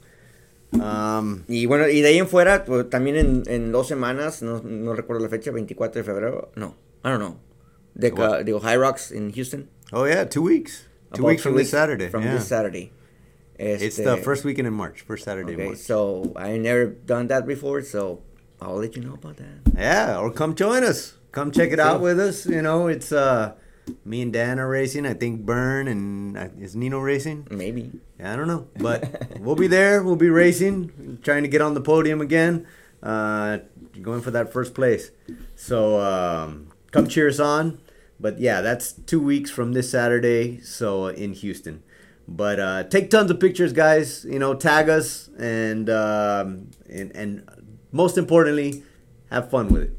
Um, 0.81 1.43
Y 1.49 1.65
bueno, 1.65 1.89
y 1.89 1.99
de 1.99 2.07
ahí 2.07 2.19
en 2.19 2.27
fuera, 2.29 2.63
pues, 2.63 2.89
también 2.89 3.17
en, 3.17 3.43
en 3.47 3.73
dos 3.73 3.87
semanas, 3.89 4.41
no, 4.41 4.61
no 4.63 4.93
recuerdo 4.93 5.21
la 5.23 5.29
fecha, 5.29 5.51
24 5.51 5.99
de 5.99 6.03
febrero, 6.05 6.51
no, 6.55 6.75
I 7.03 7.09
don't 7.09 7.19
know. 7.19 7.37
Deca, 7.97 8.17
What? 8.17 8.45
digo, 8.45 8.61
High 8.61 8.75
Rocks 8.75 9.11
in 9.11 9.29
Houston. 9.31 9.69
Oh 9.93 10.05
yeah, 10.05 10.23
two 10.25 10.41
weeks. 10.41 10.85
Two 11.13 11.21
About 11.21 11.27
weeks 11.29 11.43
two 11.43 11.49
from 11.49 11.57
this 11.57 11.69
Saturday. 11.71 12.09
From 12.09 12.23
yeah. 12.23 12.33
this 12.33 12.47
Saturday. 12.47 12.91
It's 13.57 13.95
the 13.95 14.17
first 14.17 14.43
weekend 14.43 14.67
in 14.67 14.73
March, 14.73 15.01
first 15.01 15.23
Saturday 15.23 15.53
Okay, 15.53 15.65
March. 15.67 15.77
so 15.77 16.33
I 16.35 16.57
never 16.57 16.87
done 16.87 17.27
that 17.27 17.47
before, 17.47 17.81
so 17.83 18.21
I'll 18.61 18.75
let 18.75 18.97
you 18.97 19.01
know 19.01 19.13
about 19.13 19.37
that. 19.37 19.71
Yeah, 19.77 20.17
or 20.19 20.29
come 20.31 20.55
join 20.55 20.83
us. 20.83 21.15
Come 21.31 21.51
check 21.51 21.71
it 21.71 21.79
out 21.79 22.01
with 22.01 22.19
us. 22.19 22.45
You 22.45 22.61
know, 22.61 22.87
it's 22.87 23.11
uh 23.13 23.53
me 24.03 24.21
and 24.23 24.33
Dan 24.33 24.59
are 24.59 24.67
racing. 24.67 25.05
I 25.05 25.13
think 25.13 25.45
Burn 25.45 25.87
and 25.87 26.37
uh, 26.37 26.47
is 26.59 26.75
Nino 26.75 26.99
racing. 26.99 27.47
Maybe. 27.49 27.91
Yeah, 28.19 28.33
I 28.33 28.35
don't 28.35 28.47
know, 28.47 28.67
but 28.77 29.39
we'll 29.39 29.55
be 29.55 29.67
there. 29.67 30.03
We'll 30.03 30.15
be 30.15 30.29
racing, 30.29 31.19
trying 31.23 31.43
to 31.43 31.49
get 31.49 31.61
on 31.61 31.75
the 31.75 31.81
podium 31.81 32.19
again, 32.19 32.65
uh, 33.03 33.59
going 34.01 34.21
for 34.21 34.31
that 34.31 34.51
first 34.51 34.73
place. 34.73 35.11
So 35.55 36.01
um, 36.01 36.69
come 36.91 37.07
cheer 37.07 37.29
us 37.29 37.39
on. 37.39 37.79
But 38.19 38.39
yeah, 38.39 38.61
that's 38.61 38.93
two 38.93 39.19
weeks 39.19 39.51
from 39.51 39.73
this 39.73 39.89
Saturday. 39.89 40.59
So 40.61 41.07
in 41.07 41.33
Houston. 41.33 41.83
But 42.27 42.59
uh, 42.59 42.83
take 42.85 43.09
tons 43.09 43.29
of 43.29 43.39
pictures, 43.39 43.71
guys. 43.73 44.25
You 44.25 44.39
know, 44.39 44.55
tag 44.55 44.89
us 44.89 45.29
and 45.37 45.89
um, 45.89 46.71
and 46.89 47.11
and 47.15 47.43
most 47.91 48.17
importantly, 48.17 48.83
have 49.29 49.49
fun 49.49 49.67
with 49.69 49.83
it. 49.83 49.97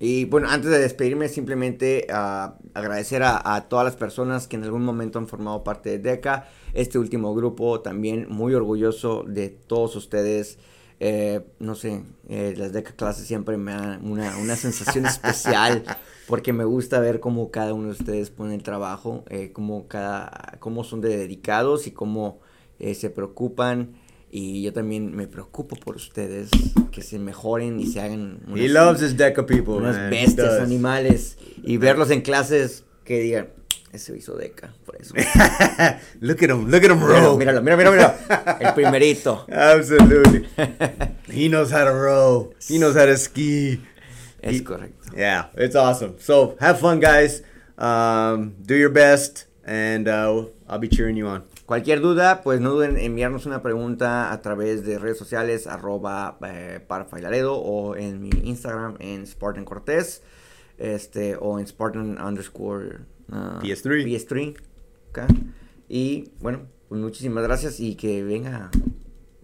Y 0.00 0.26
bueno, 0.26 0.48
antes 0.48 0.70
de 0.70 0.78
despedirme, 0.78 1.28
simplemente 1.28 2.06
ah, 2.10 2.56
agradecer 2.72 3.24
a, 3.24 3.56
a 3.56 3.68
todas 3.68 3.84
las 3.84 3.96
personas 3.96 4.46
que 4.46 4.56
en 4.56 4.62
algún 4.62 4.84
momento 4.84 5.18
han 5.18 5.26
formado 5.26 5.64
parte 5.64 5.90
de 5.90 5.98
DECA, 5.98 6.48
este 6.72 6.98
último 6.98 7.34
grupo, 7.34 7.80
también 7.80 8.28
muy 8.28 8.54
orgulloso 8.54 9.24
de 9.26 9.48
todos 9.48 9.96
ustedes. 9.96 10.58
Eh, 11.00 11.40
no 11.58 11.74
sé, 11.74 12.04
eh, 12.28 12.54
las 12.56 12.72
DECA 12.72 12.92
clases 12.92 13.26
siempre 13.26 13.56
me 13.56 13.72
dan 13.72 14.08
una, 14.08 14.36
una 14.38 14.54
sensación 14.54 15.04
especial 15.06 15.82
porque 16.28 16.52
me 16.52 16.64
gusta 16.64 17.00
ver 17.00 17.18
cómo 17.20 17.50
cada 17.50 17.74
uno 17.74 17.86
de 17.86 17.92
ustedes 17.92 18.30
pone 18.30 18.54
el 18.54 18.62
trabajo, 18.62 19.24
eh, 19.30 19.50
cómo, 19.52 19.88
cada, 19.88 20.56
cómo 20.60 20.84
son 20.84 21.00
de 21.00 21.16
dedicados 21.16 21.86
y 21.86 21.90
cómo 21.90 22.40
eh, 22.78 22.94
se 22.94 23.10
preocupan. 23.10 23.94
Y 24.30 24.62
yo 24.62 24.74
también 24.74 25.16
me 25.16 25.26
preocupo 25.26 25.74
por 25.76 25.96
ustedes, 25.96 26.50
que 26.92 27.00
se 27.00 27.18
mejoren 27.18 27.80
y 27.80 27.86
se 27.86 28.00
hagan 28.02 28.40
He 28.48 28.52
unas- 28.52 28.70
loves 28.70 29.02
his 29.02 29.16
DECA 29.16 29.46
people, 29.46 29.74
unas 29.74 29.96
man. 29.96 30.12
He 30.12 30.20
bestias, 30.20 30.60
animales, 30.60 31.38
y 31.64 31.78
verlos 31.78 32.10
en 32.10 32.20
clases 32.20 32.84
que 33.04 33.20
digan, 33.20 33.48
ese 33.90 34.14
hizo 34.14 34.36
deca, 34.36 34.74
por 34.84 34.96
eso. 35.00 35.14
look 36.20 36.42
at 36.42 36.50
him, 36.50 36.66
look 36.68 36.84
at 36.84 36.90
him 36.90 36.98
Míralo, 37.00 37.06
roll. 37.30 37.38
míralo, 37.38 37.62
mira, 37.62 37.76
mira, 37.78 37.90
mira, 37.90 38.58
el 38.60 38.74
primerito. 38.74 39.46
Absolutely. 39.50 40.46
he 41.32 41.48
knows 41.48 41.72
how 41.72 41.84
to 41.84 41.92
row. 41.94 42.50
He 42.68 42.76
knows 42.76 42.96
how 42.96 43.06
to 43.06 43.16
ski. 43.16 43.80
Es 44.48 44.62
correcto. 44.62 45.16
Yeah, 45.16 45.50
it's 45.56 45.76
awesome. 45.76 46.14
So 46.18 46.56
have 46.60 46.80
fun, 46.80 47.00
guys. 47.00 47.42
Um, 47.76 48.54
do 48.62 48.74
your 48.74 48.90
best, 48.90 49.46
and 49.64 50.08
uh, 50.08 50.44
I'll 50.68 50.78
be 50.78 50.88
cheering 50.88 51.16
you 51.16 51.26
on. 51.28 51.44
Cualquier 51.66 52.00
duda, 52.00 52.42
pues 52.42 52.60
no 52.60 52.70
duden 52.72 52.96
en 52.96 53.04
enviarnos 53.04 53.46
una 53.46 53.62
pregunta 53.62 54.32
a 54.32 54.40
través 54.40 54.84
de 54.84 54.98
redes 54.98 55.18
sociales, 55.18 55.66
arroba 55.66 56.38
eh, 56.42 56.80
parafailaredo, 56.86 57.56
o 57.56 57.94
en 57.94 58.20
mi 58.20 58.30
Instagram, 58.42 58.96
en 59.00 59.26
Spartan 59.26 59.64
Cortés, 59.64 60.22
este, 60.78 61.36
o 61.36 61.58
en 61.58 61.66
Spartan 61.66 62.18
underscore 62.20 63.00
ah, 63.30 63.60
PS3. 63.62 64.06
PS3. 64.06 64.56
ok. 65.10 65.18
Y 65.88 66.32
bueno, 66.40 66.62
pues 66.88 67.00
muchísimas 67.00 67.44
gracias 67.44 67.80
y 67.80 67.94
que 67.96 68.22
venga 68.22 68.70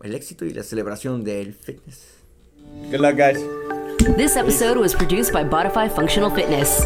el 0.02 0.14
éxito 0.14 0.44
y 0.44 0.54
la 0.54 0.62
celebración 0.62 1.24
del 1.24 1.52
fitness. 1.52 2.24
Good 2.90 3.00
luck, 3.00 3.16
guys. 3.16 3.83
This 3.98 4.36
episode 4.36 4.76
was 4.76 4.94
produced 4.94 5.32
by 5.32 5.44
Bodify 5.44 5.90
Functional 5.90 6.30
Fitness. 6.30 6.84